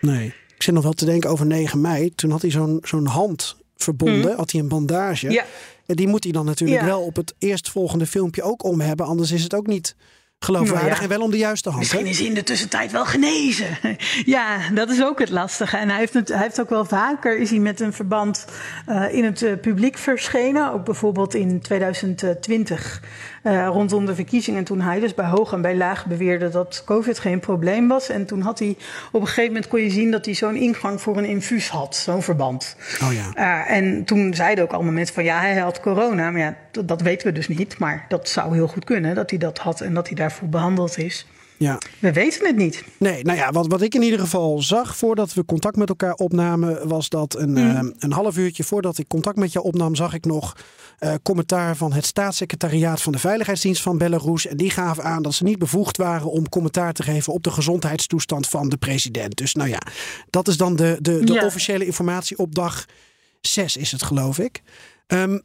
Nee, 0.00 0.34
ik 0.54 0.62
zit 0.62 0.74
nog 0.74 0.82
wel 0.82 0.92
te 0.92 1.04
denken 1.04 1.30
over 1.30 1.46
9 1.46 1.80
mei. 1.80 2.14
Toen 2.14 2.30
had 2.30 2.42
hij 2.42 2.50
zo'n 2.50 2.78
zo'n 2.82 3.06
hand 3.06 3.56
verbonden, 3.76 4.30
mm. 4.30 4.36
had 4.36 4.50
hij 4.50 4.60
een 4.60 4.68
bandage. 4.68 5.30
Ja. 5.30 5.44
En 5.86 5.96
die 5.96 6.08
moet 6.08 6.24
hij 6.24 6.32
dan 6.32 6.44
natuurlijk 6.44 6.80
ja. 6.80 6.86
wel 6.86 7.02
op 7.02 7.16
het 7.16 7.34
eerstvolgende 7.38 8.06
filmpje 8.06 8.42
ook 8.42 8.64
om 8.64 8.80
hebben, 8.80 9.06
anders 9.06 9.30
is 9.30 9.42
het 9.42 9.54
ook 9.54 9.66
niet 9.66 9.94
geloofwaardig 10.44 10.88
nou 10.88 10.94
ja. 10.96 11.02
en 11.02 11.08
wel 11.08 11.20
om 11.20 11.30
de 11.30 11.36
juiste 11.36 11.68
hand. 11.68 11.80
Misschien 11.80 12.06
is 12.06 12.18
hij 12.18 12.26
in 12.26 12.34
de 12.34 12.42
tussentijd 12.42 12.92
wel 12.92 13.04
genezen. 13.04 13.78
ja, 14.36 14.58
dat 14.74 14.90
is 14.90 15.02
ook 15.02 15.18
het 15.18 15.30
lastige. 15.30 15.76
En 15.76 15.88
hij 15.88 15.98
heeft, 15.98 16.14
het, 16.14 16.28
hij 16.28 16.42
heeft 16.42 16.60
ook 16.60 16.70
wel 16.70 16.84
vaker 16.84 17.38
is 17.38 17.50
hij 17.50 17.58
met 17.58 17.80
een 17.80 17.92
verband 17.92 18.44
uh, 18.88 19.14
in 19.14 19.24
het 19.24 19.42
uh, 19.42 19.52
publiek 19.60 19.98
verschenen. 19.98 20.72
Ook 20.72 20.84
bijvoorbeeld 20.84 21.34
in 21.34 21.60
2020 21.60 23.02
uh, 23.42 23.66
rondom 23.66 24.06
de 24.06 24.14
verkiezingen. 24.14 24.64
Toen 24.64 24.80
hij 24.80 25.00
dus 25.00 25.14
bij 25.14 25.26
hoog 25.26 25.52
en 25.52 25.62
bij 25.62 25.76
laag 25.76 26.06
beweerde 26.06 26.48
dat 26.48 26.82
COVID 26.84 27.18
geen 27.18 27.40
probleem 27.40 27.88
was. 27.88 28.08
En 28.08 28.26
toen 28.26 28.40
had 28.40 28.58
hij 28.58 28.76
op 29.12 29.20
een 29.20 29.26
gegeven 29.26 29.52
moment 29.52 29.68
kon 29.68 29.80
je 29.80 29.90
zien 29.90 30.10
dat 30.10 30.24
hij 30.24 30.34
zo'n 30.34 30.56
ingang 30.56 31.00
voor 31.00 31.16
een 31.16 31.24
infuus 31.24 31.68
had, 31.68 31.96
zo'n 31.96 32.22
verband. 32.22 32.76
Oh 33.02 33.12
ja. 33.12 33.66
en 33.66 34.04
toen 34.04 34.34
zeiden 34.34 34.64
ook 34.64 34.72
allemaal 34.72 34.92
mensen 34.92 35.14
van 35.14 35.24
ja, 35.24 35.40
hij 35.40 35.56
had 35.56 35.80
corona. 35.80 36.30
Maar 36.30 36.40
ja, 36.40 36.56
dat, 36.70 36.88
dat 36.88 37.00
weten 37.00 37.26
we 37.26 37.32
dus 37.32 37.48
niet. 37.48 37.78
Maar 37.78 38.04
dat 38.08 38.28
zou 38.28 38.54
heel 38.54 38.68
goed 38.68 38.84
kunnen 38.84 39.14
dat 39.14 39.30
hij 39.30 39.38
dat 39.38 39.58
had 39.58 39.80
en 39.80 39.94
dat 39.94 40.06
hij 40.06 40.16
daarvoor 40.16 40.48
behandeld 40.48 40.98
is. 40.98 41.26
Ja. 41.62 41.78
We 41.98 42.12
weten 42.12 42.46
het 42.46 42.56
niet. 42.56 42.84
Nee, 42.98 43.24
nou 43.24 43.38
ja, 43.38 43.50
wat, 43.52 43.66
wat 43.66 43.82
ik 43.82 43.94
in 43.94 44.02
ieder 44.02 44.18
geval 44.18 44.62
zag 44.62 44.96
voordat 44.96 45.34
we 45.34 45.44
contact 45.44 45.76
met 45.76 45.88
elkaar 45.88 46.14
opnamen, 46.14 46.88
was 46.88 47.08
dat 47.08 47.36
een, 47.38 47.50
Mm. 47.50 47.56
eh, 47.56 47.80
een 47.98 48.12
half 48.12 48.36
uurtje 48.36 48.64
voordat 48.64 48.98
ik 48.98 49.08
contact 49.08 49.36
met 49.36 49.52
jou 49.52 49.64
opnam, 49.66 49.94
zag 49.94 50.14
ik 50.14 50.24
nog 50.24 50.56
eh, 50.98 51.14
commentaar 51.22 51.76
van 51.76 51.92
het 51.92 52.06
staatssecretariaat 52.06 53.02
van 53.02 53.12
de 53.12 53.18
Veiligheidsdienst 53.18 53.82
van 53.82 53.98
Belarus. 53.98 54.46
En 54.46 54.56
die 54.56 54.70
gaven 54.70 55.04
aan 55.04 55.22
dat 55.22 55.34
ze 55.34 55.44
niet 55.44 55.58
bevoegd 55.58 55.96
waren 55.96 56.30
om 56.30 56.48
commentaar 56.48 56.92
te 56.92 57.02
geven 57.02 57.32
op 57.32 57.42
de 57.42 57.50
gezondheidstoestand 57.50 58.48
van 58.48 58.68
de 58.68 58.76
president. 58.76 59.36
Dus 59.36 59.54
nou 59.54 59.68
ja, 59.68 59.80
dat 60.30 60.48
is 60.48 60.56
dan 60.56 60.76
de, 60.76 60.96
de, 61.00 61.24
de 61.24 61.32
Ja. 61.32 61.44
officiële 61.46 61.86
informatie 61.86 62.38
op 62.38 62.54
dag 62.54 62.84
6 63.40 63.76
is 63.76 63.92
het 63.92 64.02
geloof 64.02 64.38
ik. 64.38 64.62
Ehm, 65.06 65.38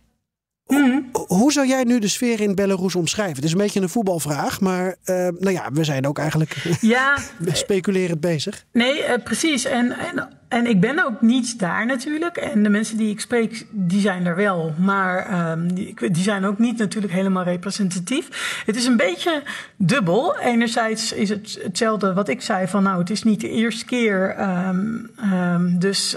Hoe 1.27 1.51
zou 1.51 1.67
jij 1.67 1.83
nu 1.83 1.99
de 1.99 2.07
sfeer 2.07 2.41
in 2.41 2.55
Belarus 2.55 2.95
omschrijven? 2.95 3.35
Het 3.35 3.43
is 3.43 3.51
een 3.51 3.57
beetje 3.57 3.81
een 3.81 3.89
voetbalvraag, 3.89 4.61
maar 4.61 4.95
eh, 5.03 5.15
nou 5.15 5.51
ja, 5.51 5.71
we 5.71 5.83
zijn 5.83 6.07
ook 6.07 6.17
eigenlijk 6.19 6.55
Ja, 6.81 7.17
speculerend 7.51 8.19
bezig. 8.19 8.65
Nee, 8.71 9.03
eh, 9.03 9.23
precies. 9.23 9.65
En, 9.65 9.91
en, 9.91 10.29
en 10.47 10.65
ik 10.65 10.81
ben 10.81 11.05
ook 11.05 11.21
niet 11.21 11.59
daar 11.59 11.85
natuurlijk. 11.85 12.37
En 12.37 12.63
de 12.63 12.69
mensen 12.69 12.97
die 12.97 13.09
ik 13.09 13.19
spreek, 13.19 13.65
die 13.71 13.99
zijn 13.99 14.25
er 14.25 14.35
wel. 14.35 14.73
Maar 14.77 15.25
ehm, 15.25 15.67
die, 15.67 16.23
zijn 16.23 16.45
ook 16.45 16.59
niet 16.59 16.77
natuurlijk 16.77 17.13
helemaal 17.13 17.43
representatief. 17.43 18.61
Het 18.65 18.75
is 18.75 18.85
een 18.85 18.97
beetje 18.97 19.43
dubbel. 19.75 20.37
Enerzijds 20.39 21.13
is 21.13 21.29
het 21.29 21.59
hetzelfde 21.63 22.13
wat 22.13 22.27
ik 22.27 22.41
zei 22.41 22.67
van 22.67 22.83
nou, 22.83 22.99
het 22.99 23.09
is 23.09 23.23
niet 23.23 23.41
de 23.41 23.49
eerste 23.49 23.85
keer. 23.85 24.29
ehm, 24.29 24.95
ehm, 25.17 25.77
dus 25.77 26.13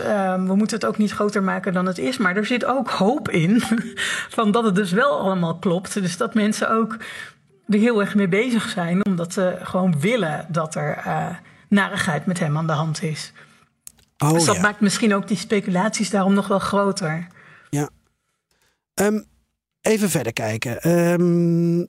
we 0.47 0.55
moeten 0.55 0.77
het 0.77 0.87
ook 0.87 0.99
niet 0.99 1.13
groter 1.13 1.43
maken 1.43 1.73
dan 1.73 1.87
het 1.87 1.99
is. 1.99 2.19
Maar 2.19 2.37
er 2.37 2.47
zit 2.47 2.65
ook 2.65 2.91
hoop 2.91 3.29
in 3.29 3.61
van 4.37 4.51
dat 4.51 4.65
het 4.65 4.75
dus 4.75 4.93
wel 4.93 5.21
allemaal 5.21 5.59
klopt. 5.59 5.95
Dus 5.95 6.17
dat 6.17 6.35
mensen 6.35 6.71
ook 6.71 6.97
er 7.69 7.79
heel 7.79 8.01
erg 8.01 8.15
mee 8.15 8.29
bezig 8.29 8.69
zijn. 8.69 9.05
Omdat 9.05 9.33
ze 9.33 9.59
gewoon 9.63 10.01
willen 10.01 10.47
dat 10.49 10.75
er 10.75 10.97
eh, 10.97 11.27
narigheid 11.69 12.27
met 12.27 12.39
hem 12.39 12.57
aan 12.57 12.67
de 12.67 12.73
hand 12.73 13.03
is. 13.03 13.33
Oh, 14.23 14.33
dus 14.33 14.45
dat 14.45 14.55
ja. 14.55 14.61
maakt 14.61 14.81
misschien 14.81 15.15
ook 15.15 15.29
die 15.29 15.37
speculaties 15.37 16.11
daarom 16.11 16.35
nog 16.35 16.49
wel 16.49 16.59
groter. 16.59 17.27
ja. 17.71 17.89
Ehm, 18.95 19.21
even 19.81 20.11
verder 20.11 20.33
kijken. 20.33 20.81
Ehm, 20.83 21.85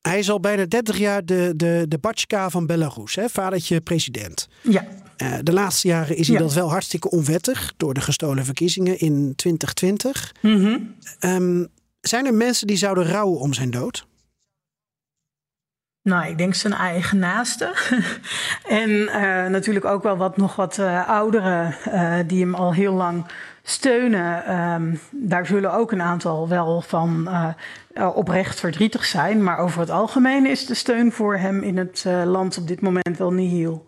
hij 0.00 0.18
is 0.18 0.30
al 0.30 0.40
bijna 0.40 0.64
30 0.66 0.98
jaar 0.98 1.24
de, 1.24 1.52
de, 1.56 1.84
de 1.88 1.98
Batschka 1.98 2.50
van 2.50 2.66
Belarus, 2.66 3.14
hè? 3.14 3.28
vadertje 3.28 3.80
president. 3.80 4.48
Ja. 4.62 4.86
Eh, 5.16 5.32
de 5.42 5.52
laatste 5.52 5.88
jaren 5.88 6.16
is 6.16 6.26
hij 6.28 6.36
Ja. 6.36 6.42
dat 6.42 6.52
wel 6.52 6.70
hartstikke 6.70 7.10
onwettig 7.10 7.72
door 7.76 7.94
de 7.94 8.00
gestolen 8.00 8.44
verkiezingen 8.44 8.98
in 8.98 9.32
2020. 9.36 10.34
Mhm. 10.42 10.78
Ehm, 11.18 11.64
zijn 12.00 12.26
er 12.26 12.34
mensen 12.34 12.66
die 12.66 12.76
zouden 12.76 13.06
rouwen 13.06 13.40
om 13.40 13.52
zijn 13.52 13.70
dood? 13.70 14.06
Nou, 16.06 16.26
ik 16.26 16.38
denk 16.38 16.54
zijn 16.54 16.72
eigen 16.72 17.18
naasten. 17.18 17.72
en 18.82 19.08
eh, 19.08 19.46
natuurlijk 19.46 19.84
ook 19.84 20.02
wel 20.02 20.16
wat, 20.16 20.36
nog 20.36 20.56
wat 20.56 20.78
eh, 20.78 21.08
ouderen 21.08 21.74
eh, 21.84 22.14
die 22.26 22.40
hem 22.40 22.54
al 22.54 22.74
heel 22.74 22.92
lang 22.92 23.24
steunen. 23.62 24.44
Ehm, 24.44 24.94
daar 25.10 25.46
zullen 25.46 25.72
ook 25.72 25.92
een 25.92 26.02
aantal 26.02 26.48
wel 26.48 26.80
van 26.80 27.28
oprecht 28.14 28.60
verdrietig 28.60 29.04
zijn. 29.04 29.42
Maar 29.42 29.58
over 29.58 29.80
het 29.80 29.90
algemeen 29.90 30.46
is 30.46 30.66
de 30.66 30.74
steun 30.74 31.12
voor 31.12 31.36
hem 31.36 31.62
in 31.62 31.76
het 31.76 32.04
land 32.24 32.58
op 32.58 32.68
dit 32.68 32.80
moment 32.80 33.18
wel 33.18 33.32
nihil. 33.32 33.84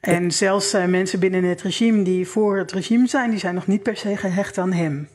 En 0.00 0.30
zelfs 0.30 0.72
mensen 0.72 1.20
binnen 1.20 1.44
het 1.44 1.62
regime 1.62 2.02
die 2.02 2.28
voor 2.28 2.58
het 2.58 2.72
regime 2.72 3.06
zijn, 3.06 3.30
die 3.30 3.38
zijn 3.38 3.54
nog 3.54 3.66
niet 3.66 3.82
per 3.82 3.96
se 3.96 4.16
gehecht 4.16 4.58
aan 4.58 4.72
hem. 4.72 5.08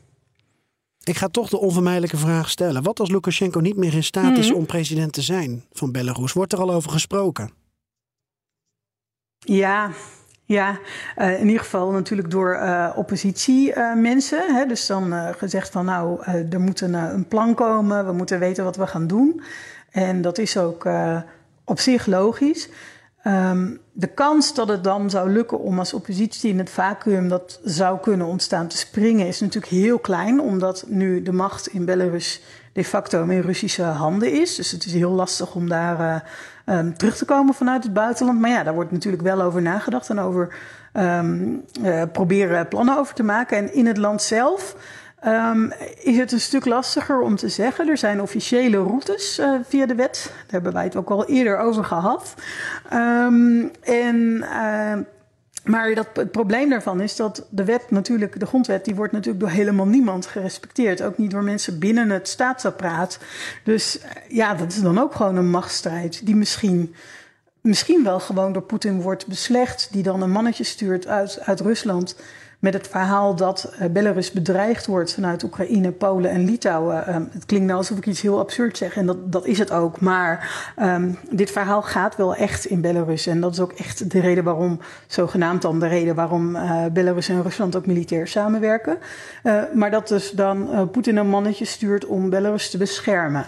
Ik 1.06 1.18
ga 1.18 1.28
toch 1.28 1.50
de 1.50 1.60
onvermijdelijke 1.60 2.18
vraag 2.18 2.50
stellen. 2.50 2.84
Wat 2.84 3.00
als 3.00 3.10
Lukashenko 3.10 3.60
niet 3.60 3.78
meer 3.78 3.94
in 3.94 4.04
staat 4.04 4.38
is 4.38 4.48
Mhm. 4.50 4.58
om 4.58 4.66
president 4.66 5.14
te 5.14 5.22
zijn 5.22 5.64
van 5.74 5.92
Belarus? 5.92 6.34
Wordt 6.34 6.54
er 6.54 6.60
al 6.60 6.72
over 6.74 6.92
gesproken? 6.92 7.52
Ja, 9.38 9.92
ja. 10.46 10.80
Eh, 11.16 11.40
in 11.40 11.46
ieder 11.46 11.62
geval 11.62 11.92
natuurlijk 11.92 12.32
door 12.32 12.54
eh 12.54 12.92
oppositiemensen. 12.96 14.56
hè. 14.56 14.66
dus 14.66 14.86
dan 14.86 15.14
eh, 15.14 15.30
gezegd 15.38 15.70
van 15.72 15.86
nou, 15.86 16.22
eh, 16.24 16.54
er 16.54 16.60
moet 16.60 16.82
een, 16.82 16.96
eh, 16.96 17.10
een 17.14 17.28
plan 17.28 17.54
komen, 17.54 18.06
we 18.06 18.12
moeten 18.12 18.40
weten 18.40 18.64
wat 18.64 18.76
we 18.76 18.88
gaan 18.88 19.08
doen. 19.08 19.42
En 19.92 20.22
dat 20.22 20.38
is 20.38 20.58
ook 20.58 20.86
eh, 20.86 21.22
op 21.64 21.80
zich 21.80 22.06
logisch. 22.06 22.70
Ehm, 23.26 23.76
de 23.92 24.08
kans 24.08 24.54
dat 24.54 24.68
het 24.68 24.84
dan 24.84 25.10
zou 25.10 25.30
lukken 25.30 25.60
om 25.60 25.80
als 25.80 25.94
oppositie 25.94 26.52
in 26.52 26.58
het 26.58 26.70
vacuüm 26.70 27.30
dat 27.30 27.60
zou 27.64 28.00
kunnen 28.00 28.28
ontstaan 28.28 28.68
te 28.68 28.78
springen, 28.78 29.28
is 29.28 29.40
natuurlijk 29.40 29.74
heel 29.74 30.00
klein, 30.00 30.40
omdat 30.40 30.86
nu 30.88 31.22
de 31.22 31.32
macht 31.32 31.68
in 31.68 31.86
Belarus 31.86 32.42
de 32.74 32.84
facto 32.84 33.24
in 33.24 33.42
Russische 33.42 33.84
handen 33.84 34.32
is. 34.32 34.56
Dus 34.56 34.72
het 34.72 34.86
is 34.86 34.94
heel 34.94 35.12
lastig 35.12 35.56
om 35.56 35.70
daar 35.70 36.00
eh, 36.00 36.22
ehm, 36.76 36.94
terug 36.94 37.18
te 37.18 37.26
komen 37.26 37.54
vanuit 37.54 37.84
het 37.84 37.94
buitenland. 37.94 38.40
Maar 38.40 38.50
ja, 38.50 38.64
daar 38.64 38.74
wordt 38.74 38.92
natuurlijk 38.92 39.24
wel 39.24 39.42
over 39.42 39.62
nagedacht 39.62 40.10
en 40.10 40.20
over 40.20 40.56
ehm, 40.92 41.54
eh, 41.84 42.04
proberen 42.12 42.68
plannen 42.68 42.98
over 42.98 43.14
te 43.14 43.24
maken. 43.24 43.58
En 43.58 43.74
in 43.74 43.86
het 43.86 43.98
land 43.98 44.22
zelf. 44.22 44.76
Ehm, 45.26 45.70
is 46.04 46.18
het 46.18 46.32
een 46.32 46.42
stuk 46.42 46.66
lastiger 46.66 47.20
om 47.20 47.36
te 47.36 47.50
zeggen. 47.50 47.90
Er 47.90 47.98
zijn 47.98 48.22
officiële 48.22 48.78
routes 48.78 49.38
eh, 49.38 49.54
via 49.68 49.86
de 49.86 49.96
wet. 49.96 50.32
Daar 50.32 50.46
hebben 50.48 50.74
wij 50.74 50.84
het 50.84 50.96
ook 50.96 51.10
al 51.10 51.26
eerder 51.26 51.58
over 51.58 51.84
gehad. 51.84 52.34
Ehm, 52.90 53.64
en 53.82 54.42
ehm, 54.42 55.02
maar 55.66 55.96
dat, 55.96 56.08
het 56.14 56.32
probleem 56.32 56.70
daarvan 56.70 57.02
is 57.02 57.16
dat 57.16 57.48
de 57.50 57.64
wet 57.64 57.92
natuurlijk, 57.92 58.40
de 58.40 58.46
grondwet, 58.46 58.86
die 58.86 58.96
wordt 58.96 59.12
natuurlijk 59.12 59.40
door 59.40 59.54
helemaal 59.54 59.88
niemand 59.88 60.26
gerespecteerd. 60.26 61.02
Ook 61.02 61.18
niet 61.18 61.32
door 61.32 61.44
mensen 61.44 61.80
binnen 61.80 62.10
het 62.10 62.28
staatsapparaat. 62.28 63.20
Dus 63.64 64.00
eh, 64.00 64.10
ja, 64.28 64.54
dat 64.56 64.72
is 64.72 64.82
dan 64.82 65.00
ook 65.00 65.16
gewoon 65.16 65.36
een 65.36 65.50
machtsstrijd 65.50 66.26
die 66.26 66.36
misschien, 66.36 66.96
misschien 67.62 68.04
wel 68.04 68.20
gewoon 68.20 68.54
door 68.54 68.62
Poetin 68.62 69.02
wordt 69.02 69.28
beslecht. 69.28 69.88
Die 69.92 70.04
dan 70.04 70.22
een 70.22 70.32
mannetje 70.32 70.64
stuurt 70.64 71.08
uit, 71.08 71.40
uit 71.42 71.60
Rusland 71.60 72.16
met 72.66 72.74
het 72.74 72.88
verhaal 72.88 73.36
dat 73.36 73.74
eh, 73.80 73.90
Belarus 73.90 74.32
bedreigd 74.32 74.86
wordt 74.86 75.14
vanuit 75.14 75.44
Oekraïne, 75.44 75.92
Polen 75.92 76.32
en 76.32 76.46
Litouwen. 76.46 77.08
Ehm, 77.08 77.24
het 77.32 77.46
klinkt 77.46 77.66
nou 77.66 77.78
alsof 77.78 77.98
ik 77.98 78.06
iets 78.06 78.22
heel 78.22 78.40
absurd 78.40 78.78
zeg 78.78 78.96
en 78.96 79.06
dat, 79.06 79.32
dat 79.32 79.46
is 79.46 79.58
het 79.58 79.72
ook. 79.72 80.00
Maar 80.00 80.64
ehm, 80.76 81.12
dit 81.30 81.52
verhaal 81.52 81.82
gaat 81.82 82.16
wel 82.16 82.36
echt 82.36 82.66
in 82.66 82.82
Belarus. 82.82 83.28
En 83.28 83.42
dat 83.42 83.52
is 83.52 83.60
ook 83.60 83.72
echt 83.72 84.12
de 84.12 84.20
reden 84.20 84.44
waarom, 84.44 84.80
zogenaamd 85.08 85.62
dan 85.62 85.80
de 85.80 85.88
reden 85.88 86.16
waarom 86.16 86.56
eh, 86.56 86.86
Belarus 86.92 87.30
en 87.30 87.44
Rusland 87.44 87.76
ook 87.76 87.86
militair 87.86 88.28
samenwerken. 88.28 88.98
Eh, 89.44 89.62
maar 89.74 89.92
dat 89.92 90.08
dus 90.08 90.32
dan 90.32 90.90
Poetin 90.92 91.18
een 91.18 91.30
mannetje 91.30 91.66
stuurt 91.66 92.06
om 92.06 92.30
Belarus 92.30 92.70
te 92.70 92.78
beschermen. 92.78 93.46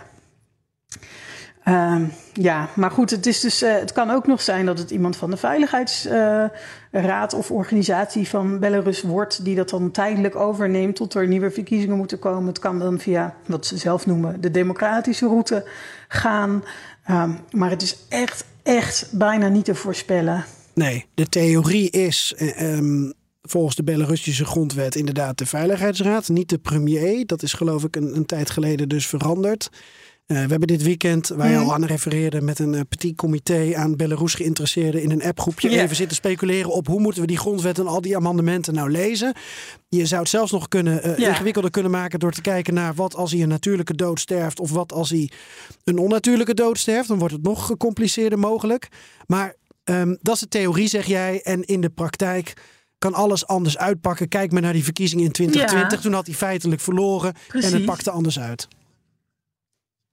Ehm, 1.68 2.04
ja, 2.34 2.70
maar 2.76 2.92
goed, 2.92 3.10
het, 3.10 3.26
is 3.26 3.40
dus, 3.40 3.62
eh, 3.62 3.74
het 3.74 3.92
kan 3.92 4.10
ook 4.10 4.28
nog 4.28 4.42
zijn 4.42 4.66
dat 4.66 4.80
het 4.80 4.92
iemand 4.92 5.16
van 5.16 5.30
de 5.30 5.38
Veiligheidsraad 5.38 7.34
of 7.34 7.52
organisatie 7.52 8.28
van 8.28 8.60
Belarus 8.60 9.02
wordt, 9.02 9.44
die 9.44 9.56
dat 9.56 9.70
dan 9.70 9.92
tijdelijk 9.92 10.36
overneemt 10.36 10.96
tot 10.96 11.14
er 11.14 11.28
nieuwe 11.28 11.52
verkiezingen 11.52 11.98
moeten 11.98 12.20
komen. 12.20 12.48
Het 12.48 12.60
kan 12.60 12.80
dan 12.80 13.00
via 13.00 13.36
wat 13.46 13.66
ze 13.66 13.78
zelf 13.78 14.06
noemen 14.06 14.42
de 14.42 14.52
democratische 14.52 15.28
route 15.28 15.66
gaan. 16.08 16.64
Ehm, 17.04 17.32
maar 17.52 17.70
het 17.70 17.82
is 17.82 17.98
echt, 18.10 18.46
echt 18.64 19.10
bijna 19.12 19.48
niet 19.48 19.66
te 19.66 19.76
voorspellen. 19.76 20.46
Nee, 20.74 21.06
de 21.14 21.30
theorie 21.30 21.90
is 21.90 22.34
eh, 22.38 22.74
ehm, 22.74 23.12
volgens 23.42 23.76
de 23.76 23.84
Belarusische 23.84 24.46
grondwet 24.46 24.96
inderdaad 24.96 25.38
de 25.38 25.46
Veiligheidsraad, 25.46 26.30
niet 26.30 26.50
de 26.50 26.58
premier. 26.58 27.26
Dat 27.26 27.44
is 27.44 27.54
geloof 27.54 27.84
ik 27.84 27.96
een, 27.96 28.16
een 28.16 28.26
tijd 28.26 28.50
geleden 28.50 28.90
dus 28.90 29.08
veranderd. 29.08 29.70
Eh, 30.28 30.36
we 30.44 30.50
hebben 30.50 30.68
dit 30.68 30.84
weekend, 30.84 31.28
waar 31.28 31.50
je 31.50 31.56
Mhm. 31.56 31.64
al 31.66 31.74
aan 31.74 31.86
refereerde, 31.86 32.42
met 32.42 32.60
een 32.60 32.74
eh, 32.76 32.82
petit 32.90 33.16
comité 33.16 33.72
aan 33.76 33.96
Belarus 33.96 34.34
geïnteresseerden 34.34 35.02
in 35.02 35.12
een 35.12 35.24
appgroepje 35.24 35.70
Ja. 35.70 35.82
even 35.84 35.96
zitten 35.96 36.16
speculeren 36.18 36.72
op 36.72 36.88
hoe 36.88 37.00
moeten 37.00 37.22
we 37.22 37.28
die 37.28 37.38
grondwet 37.38 37.80
en 37.80 37.88
al 37.88 38.02
die 38.02 38.16
amendementen 38.16 38.74
nou 38.74 38.92
lezen. 38.92 39.34
Je 39.90 40.06
zou 40.06 40.22
het 40.22 40.30
zelfs 40.30 40.52
nog 40.52 40.68
kunnen 40.68 41.04
eh, 41.04 41.18
Ja. 41.18 41.30
ingewikkelder 41.30 41.72
kunnen 41.72 41.92
maken 41.92 42.20
door 42.20 42.32
te 42.32 42.42
kijken 42.42 42.74
naar 42.74 42.94
wat 42.94 43.16
als 43.16 43.32
hij 43.32 43.42
een 43.42 43.48
natuurlijke 43.48 43.96
dood 43.96 44.20
sterft 44.20 44.60
of 44.60 44.72
wat 44.72 44.92
als 44.94 45.10
hij 45.10 45.30
een 45.84 45.98
onnatuurlijke 45.98 46.54
dood 46.54 46.78
sterft. 46.78 47.08
Dan 47.08 47.20
wordt 47.20 47.34
het 47.34 47.44
nog 47.44 47.66
gecompliceerder 47.66 48.40
mogelijk. 48.40 48.88
Maar 49.28 49.56
ehm, 49.84 50.16
dat 50.22 50.34
is 50.36 50.42
de 50.42 50.48
theorie, 50.48 50.88
zeg 50.88 51.06
jij. 51.06 51.42
En 51.44 51.64
in 51.64 51.82
de 51.82 51.90
praktijk 51.90 52.54
kan 52.98 53.14
alles 53.14 53.48
anders 53.48 53.78
uitpakken. 53.78 54.28
Kijk 54.28 54.52
maar 54.52 54.62
naar 54.62 54.74
die 54.74 54.84
verkiezingen 54.84 55.26
in 55.26 55.32
2020. 55.32 55.98
Ja. 55.98 56.04
Toen 56.04 56.14
had 56.14 56.26
hij 56.26 56.36
feitelijk 56.36 56.82
verloren 56.82 57.34
en 57.52 57.74
het 57.74 57.86
pakte 57.86 58.12
anders 58.12 58.40
uit. 58.40 58.68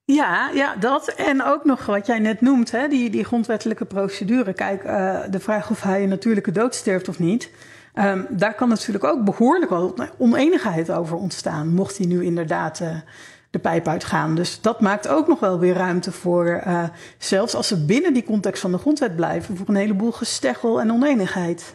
Ja, 0.06 0.50
ja, 0.54 0.76
dat. 0.76 1.08
En 1.08 1.42
ook 1.44 1.64
nog 1.64 1.87
wat 1.87 2.06
jij 2.06 2.18
net 2.18 2.40
noemt, 2.40 2.70
hè, 2.70 2.88
die, 2.88 3.11
die 3.11 3.25
grondwettelijke 3.25 3.84
procedure. 3.84 4.52
Kijk, 4.52 4.84
eh, 4.84 5.20
de 5.30 5.40
vraag 5.40 5.70
of 5.70 5.82
hij 5.82 6.02
een 6.02 6.08
natuurlijke 6.08 6.52
dood 6.52 6.75
sterft 6.75 7.08
of 7.08 7.18
niet. 7.18 7.50
ehm, 7.94 8.25
daar 8.28 8.54
kan 8.54 8.68
natuurlijk 8.68 9.04
ook 9.04 9.25
behoorlijk 9.25 9.70
wel 9.70 9.94
oneenigheid 10.18 10.90
over 10.90 11.16
ontstaan. 11.16 11.75
Mocht 11.75 11.99
hij 11.99 12.06
nu 12.06 12.25
inderdaad 12.25 12.80
eh, 12.80 12.88
de 13.50 13.58
pijp 13.58 13.88
uitgaan. 13.88 14.34
Dus 14.34 14.61
dat 14.61 14.80
maakt 14.80 15.08
ook 15.08 15.28
nog 15.28 15.40
wel 15.40 15.58
weer 15.58 15.75
ruimte 15.75 16.12
voor, 16.12 16.46
eh, 16.46 16.84
zelfs 17.18 17.54
als 17.54 17.68
ze 17.68 17.84
binnen 17.84 18.12
die 18.12 18.25
context 18.25 18.61
van 18.61 18.73
de 18.73 18.78
grondwet 18.78 19.16
blijven, 19.16 19.56
voor 19.56 19.68
een 19.68 19.75
heleboel 19.75 20.12
gesteggel 20.12 20.80
en 20.80 20.92
oneenigheid. 20.92 21.75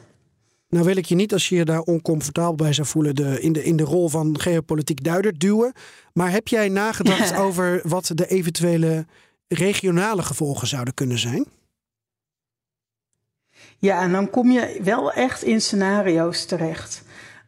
Nou 0.69 0.85
wil 0.85 0.95
ik 0.95 1.05
je 1.05 1.15
niet, 1.15 1.33
als 1.33 1.49
je 1.49 1.55
je 1.55 1.65
daar 1.65 1.81
oncomfortabel 1.81 2.55
bij 2.55 2.73
zou 2.73 2.87
voelen, 2.87 3.15
de, 3.15 3.41
in, 3.41 3.53
de, 3.53 3.63
in 3.63 3.75
de 3.75 3.83
rol 3.83 4.09
van 4.09 4.39
geopolitiek 4.39 5.03
duider 5.03 5.37
duwen. 5.37 5.73
Maar 6.13 6.31
heb 6.31 6.47
jij 6.47 6.69
nagedacht 6.69 7.29
Ja. 7.29 7.37
over 7.45 7.81
wat 7.83 8.11
de 8.15 8.27
eventuele 8.27 9.05
regionale 9.47 10.21
gevolgen 10.21 10.67
zouden 10.67 10.93
kunnen 10.93 11.17
zijn? 11.19 11.45
Ja, 13.77 14.01
en 14.01 14.11
dan 14.11 14.29
kom 14.29 14.51
je 14.51 14.79
wel 14.83 15.11
echt 15.11 15.43
in 15.43 15.61
scenario's 15.61 16.45
terecht. 16.45 17.03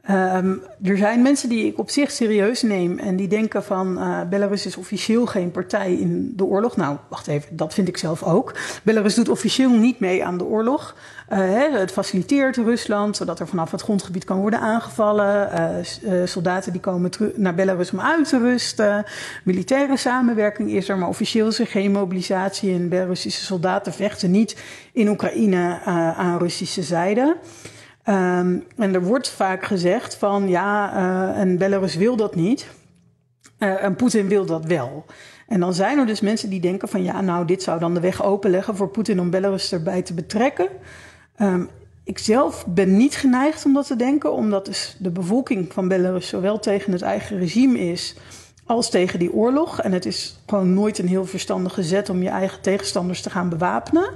Um, 0.09 0.61
er 0.83 0.97
zijn 0.97 1.21
mensen 1.21 1.49
die 1.49 1.65
ik 1.65 1.79
op 1.79 1.89
zich 1.89 2.11
serieus 2.11 2.61
neem 2.61 2.99
en 2.99 3.15
die 3.15 3.27
denken 3.27 3.63
van 3.63 3.97
uh, 3.97 4.21
Belarus 4.29 4.65
is 4.65 4.77
officieel 4.77 5.25
geen 5.25 5.51
partij 5.51 5.93
in 5.93 6.33
de 6.35 6.43
oorlog. 6.43 6.77
Nou, 6.77 6.97
wacht 7.07 7.27
even, 7.27 7.55
dat 7.55 7.73
vind 7.73 7.87
ik 7.87 7.97
zelf 7.97 8.23
ook. 8.23 8.53
Belarus 8.83 9.15
doet 9.15 9.29
officieel 9.29 9.69
niet 9.69 9.99
mee 9.99 10.25
aan 10.25 10.37
de 10.37 10.43
oorlog. 10.43 10.95
Uh, 11.33 11.39
het 11.79 11.91
faciliteert 11.91 12.55
Rusland, 12.55 13.17
zodat 13.17 13.39
er 13.39 13.47
vanaf 13.47 13.71
het 13.71 13.81
grondgebied 13.81 14.23
kan 14.23 14.39
worden 14.39 14.59
aangevallen. 14.59 15.49
Uh, 16.03 16.25
soldaten 16.25 16.71
die 16.71 16.81
komen 16.81 17.11
naar 17.35 17.55
Belarus 17.55 17.91
om 17.91 18.01
uit 18.01 18.29
te 18.29 18.39
rusten. 18.39 19.05
Militaire 19.43 19.97
samenwerking 19.97 20.71
is 20.71 20.89
er, 20.89 20.97
maar 20.97 21.09
officieel 21.09 21.47
is 21.47 21.59
er 21.59 21.67
geen 21.67 21.91
mobilisatie. 21.91 22.73
En 22.73 22.89
Belarusische 22.89 23.45
soldaten 23.45 23.93
vechten 23.93 24.31
niet 24.31 24.55
in 24.93 25.07
Oekraïne 25.07 25.79
aan 26.15 26.37
Russische 26.37 26.83
zijde. 26.83 27.37
Um, 28.05 28.63
en 28.77 28.93
er 28.93 29.03
wordt 29.03 29.29
vaak 29.29 29.63
gezegd 29.63 30.15
van 30.15 30.49
ja, 30.49 30.93
uh, 30.95 31.39
en 31.39 31.57
Belarus 31.57 31.95
wil 31.95 32.15
dat 32.15 32.35
niet. 32.35 32.67
Uh, 33.59 33.83
en 33.83 33.95
Poetin 33.95 34.27
wil 34.27 34.45
dat 34.45 34.65
wel. 34.65 35.05
En 35.47 35.59
dan 35.59 35.73
zijn 35.73 35.97
er 35.97 36.05
dus 36.05 36.21
mensen 36.21 36.49
die 36.49 36.61
denken 36.61 36.87
van 36.87 37.03
ja, 37.03 37.21
nou, 37.21 37.45
dit 37.45 37.63
zou 37.63 37.79
dan 37.79 37.93
de 37.93 37.99
weg 37.99 38.23
openleggen 38.23 38.75
voor 38.75 38.89
Poetin 38.89 39.19
om 39.19 39.29
Belarus 39.29 39.71
erbij 39.71 40.01
te 40.01 40.13
betrekken. 40.13 40.67
Um, 41.41 41.69
ik 42.03 42.17
zelf 42.17 42.65
ben 42.67 42.97
niet 42.97 43.15
geneigd 43.15 43.65
om 43.65 43.73
dat 43.73 43.87
te 43.87 43.95
denken, 43.95 44.33
omdat 44.33 44.65
dus 44.65 44.95
de 44.99 45.09
bevolking 45.09 45.73
van 45.73 45.87
Belarus 45.87 46.27
zowel 46.27 46.59
tegen 46.59 46.91
het 46.91 47.01
eigen 47.01 47.37
regime 47.37 47.79
is 47.79 48.15
als 48.65 48.89
tegen 48.89 49.19
die 49.19 49.33
oorlog. 49.33 49.81
En 49.81 49.91
het 49.91 50.05
is 50.05 50.39
gewoon 50.45 50.73
nooit 50.73 50.97
een 50.97 51.07
heel 51.07 51.25
verstandige 51.25 51.83
zet 51.83 52.09
om 52.09 52.23
je 52.23 52.29
eigen 52.29 52.61
tegenstanders 52.61 53.21
te 53.21 53.29
gaan 53.29 53.49
bewapenen. 53.49 54.09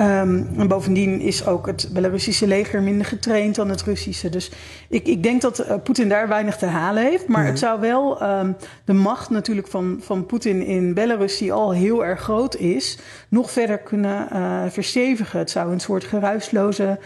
Um, 0.00 0.48
en 0.56 0.68
bovendien 0.68 1.20
is 1.20 1.46
ook 1.46 1.66
het 1.66 1.88
Belarussische 1.92 2.46
leger 2.46 2.82
minder 2.82 3.06
getraind 3.06 3.54
dan 3.54 3.68
het 3.68 3.82
Russische. 3.82 4.28
Dus 4.28 4.50
ik, 4.88 5.06
ik 5.06 5.22
denk 5.22 5.40
dat 5.40 5.60
uh, 5.60 5.74
Poetin 5.82 6.08
daar 6.08 6.28
weinig 6.28 6.56
te 6.56 6.66
halen 6.66 7.02
heeft. 7.02 7.28
Maar 7.28 7.46
het 7.46 7.58
zou 7.58 7.80
wel 7.80 8.22
um, 8.22 8.56
de 8.84 8.92
macht 8.92 9.30
natuurlijk 9.30 9.68
van, 9.68 9.98
van 10.00 10.26
Poetin 10.26 10.62
in 10.62 10.94
Belarus, 10.94 11.38
die 11.38 11.52
al 11.52 11.72
heel 11.72 12.04
erg 12.04 12.20
groot 12.20 12.56
is, 12.56 12.98
nog 13.28 13.50
verder 13.50 13.78
kunnen 13.78 14.28
uh, 14.32 14.62
verstevigen. 14.68 15.38
Het 15.38 15.50
zou 15.50 15.72
een 15.72 15.80
soort 15.80 16.04
geruisloze 16.04 16.98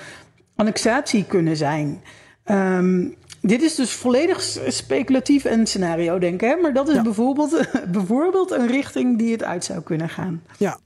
annexatie 0.56 1.24
kunnen 1.24 1.56
zijn. 1.56 2.00
Um, 2.44 3.14
dit 3.40 3.62
is 3.62 3.74
dus 3.74 3.92
volledig 3.92 4.40
speculatief 4.68 5.44
en 5.44 5.66
scenario 5.66 6.18
denken. 6.18 6.48
Hè? 6.48 6.56
Maar 6.56 6.72
dat 6.72 6.88
is 6.88 6.94
ja. 6.94 7.02
bijvoorbeeld, 7.02 7.68
bijvoorbeeld 7.92 8.50
een 8.50 8.66
richting 8.66 9.18
die 9.18 9.32
het 9.32 9.42
uit 9.42 9.64
zou 9.64 9.80
kunnen 9.80 10.08
gaan. 10.08 10.42
Ja, 10.58 10.78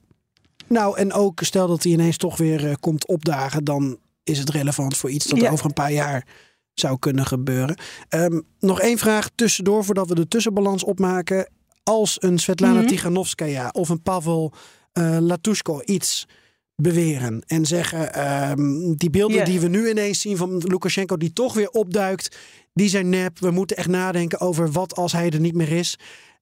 nou, 0.67 0.97
en 0.97 1.13
ook 1.13 1.39
stel 1.43 1.67
dat 1.67 1.83
hij 1.83 1.91
ineens 1.91 2.17
toch 2.17 2.37
weer 2.37 2.65
uh, 2.65 2.73
komt 2.79 3.07
opdagen, 3.07 3.63
dan 3.63 3.97
is 4.23 4.39
het 4.39 4.49
relevant 4.49 4.97
voor 4.97 5.09
iets 5.09 5.25
dat 5.25 5.39
ja. 5.39 5.51
over 5.51 5.65
een 5.65 5.73
paar 5.73 5.91
jaar 5.91 6.25
zou 6.73 6.99
kunnen 6.99 7.25
gebeuren. 7.25 7.77
Um, 8.09 8.43
nog 8.59 8.81
één 8.81 8.97
vraag 8.97 9.29
tussendoor 9.35 9.85
voordat 9.85 10.07
we 10.07 10.15
de 10.15 10.27
tussenbalans 10.27 10.83
opmaken. 10.83 11.49
Als 11.83 12.17
een 12.19 12.37
Svetlana 12.37 12.73
mm 12.73 12.79
-hmm. 12.79 12.87
Tiganovskaya 12.87 13.69
of 13.69 13.89
een 13.89 14.01
Pavel 14.01 14.53
uh, 14.93 15.17
Latushko 15.19 15.81
iets 15.85 16.27
beweren 16.75 17.43
en 17.47 17.65
zeggen 17.65 18.31
um, 18.49 18.95
die 18.95 19.09
beelden 19.09 19.35
yeah. 19.35 19.47
die 19.47 19.59
we 19.59 19.67
nu 19.67 19.89
ineens 19.89 20.21
zien 20.21 20.37
van 20.37 20.57
Lukashenko 20.57 21.17
die 21.17 21.33
toch 21.33 21.53
weer 21.53 21.69
opduikt, 21.69 22.37
die 22.73 22.89
zijn 22.89 23.09
nep. 23.09 23.39
We 23.39 23.51
moeten 23.51 23.77
echt 23.77 23.87
nadenken 23.87 24.39
over 24.39 24.71
wat 24.71 24.95
als 24.95 25.11
hij 25.11 25.29
er 25.29 25.39
niet 25.39 25.55
meer 25.55 25.71
is. 25.71 25.99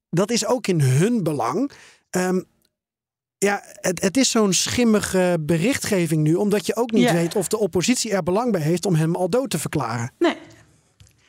Dat 0.10 0.32
is 0.32 0.46
ook 0.46 0.68
in 0.68 0.82
hun 0.82 1.24
belang. 1.24 1.72
Um, 2.10 2.46
ja, 3.46 3.62
het, 3.82 4.02
het 4.02 4.18
is 4.18 4.30
zo'n 4.30 4.54
schimmige 4.54 5.38
berichtgeving 5.40 6.24
nu, 6.24 6.36
omdat 6.36 6.66
je 6.66 6.76
ook 6.76 6.92
niet 6.92 7.04
ja. 7.04 7.14
weet 7.14 7.36
of 7.36 7.48
de 7.48 7.58
oppositie 7.58 8.12
er 8.12 8.24
belang 8.24 8.52
bij 8.52 8.62
heeft 8.62 8.86
om 8.86 8.96
hem 8.96 9.16
al 9.16 9.30
dood 9.30 9.50
te 9.50 9.60
verklaren. 9.60 10.12
Nee. 10.20 10.38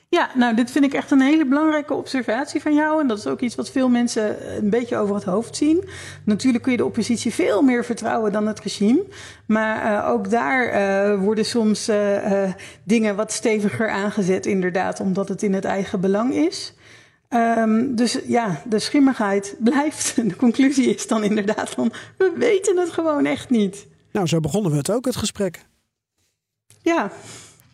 Ja, 0.09 0.31
nou, 0.35 0.55
dit 0.55 0.71
vind 0.71 0.85
ik 0.85 0.95
echt 0.95 1.11
een 1.11 1.21
hele 1.21 1.47
belangrijke 1.47 1.95
observatie 1.95 2.61
van 2.61 2.75
jou. 2.75 3.01
En 3.01 3.07
dat 3.07 3.19
is 3.19 3.27
ook 3.27 3.41
iets 3.41 3.55
wat 3.55 3.71
veel 3.71 3.89
mensen 3.89 4.57
een 4.57 4.71
beetje 4.71 4.97
over 4.97 5.15
het 5.15 5.25
hoofd 5.25 5.57
zien. 5.57 5.89
Natuurlijk 6.25 6.63
kun 6.63 6.73
je 6.73 6.79
de 6.79 6.85
oppositie 6.85 7.35
veel 7.35 7.63
meer 7.63 7.85
vertrouwen 7.85 8.33
dan 8.33 8.47
het 8.47 8.61
regime. 8.61 9.05
Maar 9.47 9.93
uh, 9.93 10.11
ook 10.11 10.31
daar 10.31 10.65
uh, 10.69 11.21
worden 11.23 11.45
soms 11.45 11.89
uh, 11.89 12.53
dingen 12.85 13.17
wat 13.17 13.33
steviger 13.33 13.91
aangezet, 13.91 14.47
inderdaad, 14.47 15.01
omdat 15.01 15.29
het 15.29 15.43
in 15.43 15.55
het 15.55 15.65
eigen 15.65 16.01
belang 16.01 16.35
is. 16.35 16.75
Um, 17.31 17.97
dus 17.97 18.19
ja, 18.27 18.63
de 18.65 18.79
schimmigheid 18.79 19.57
blijft. 19.59 20.15
De 20.29 20.37
conclusie 20.37 20.95
is 20.95 21.07
dan 21.07 21.25
inderdaad 21.25 21.71
van, 21.71 21.93
we 22.19 22.35
weten 22.37 22.77
het 22.77 22.91
gewoon 22.91 23.27
echt 23.27 23.51
niet. 23.51 23.87
Nou, 24.13 24.27
zo 24.27 24.41
begonnen 24.41 24.71
we 24.71 24.77
het 24.77 24.91
ook, 24.91 25.05
het 25.05 25.17
gesprek. 25.17 25.67
Ja. 26.83 27.11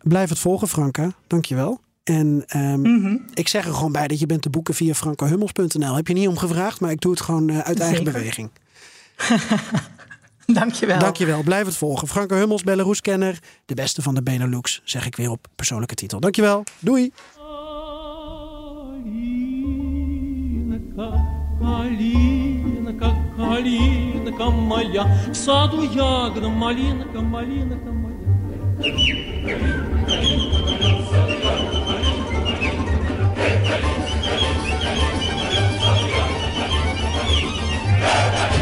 Blijf 0.02 0.28
het 0.28 0.38
volgen, 0.38 0.68
Franka. 0.68 1.12
Dankjewel. 1.26 1.80
En 2.04 2.44
um, 2.56 2.80
mm 2.80 3.02
-hmm. 3.02 3.24
ik 3.34 3.48
zeg 3.48 3.66
er 3.66 3.74
gewoon 3.74 3.92
bij 3.92 4.08
dat 4.08 4.18
je 4.18 4.26
bent 4.26 4.42
te 4.42 4.50
boeken 4.50 4.74
via 4.74 4.94
frankahummels.nl. 4.94 5.94
Heb 5.94 6.08
je 6.08 6.14
niet 6.14 6.28
om 6.28 6.36
gevraagd, 6.36 6.80
maar 6.80 6.90
ik 6.90 7.00
doe 7.00 7.10
het 7.10 7.20
gewoon 7.20 7.50
uh, 7.50 7.58
uit 7.58 7.80
eigen 7.80 8.04
beweging. 8.04 8.50
Dankjewel. 10.46 10.98
Dankjewel. 10.98 11.42
Blijf 11.42 11.66
het 11.66 11.76
volgen. 11.76 12.08
Franka 12.08 12.36
Hummels, 12.36 12.62
Belarus-kenner. 12.62 13.38
De 13.64 13.74
beste 13.74 14.02
van 14.02 14.14
de 14.14 14.22
Benelux, 14.22 14.80
zeg 14.84 15.06
ik 15.06 15.16
weer 15.16 15.30
op 15.30 15.46
persoonlijke 15.56 15.94
titel. 15.94 16.20
Dankjewel. 16.20 16.64
Doei. 16.78 17.12
малинка 23.52 24.50
моя, 24.50 25.04
в 25.30 25.34
саду 25.34 25.82
ягода, 25.82 26.48
малинка, 26.48 27.20
малинка 27.20 27.92
моя. 27.92 28.12
Hey, 38.04 38.56
hey. 38.56 38.61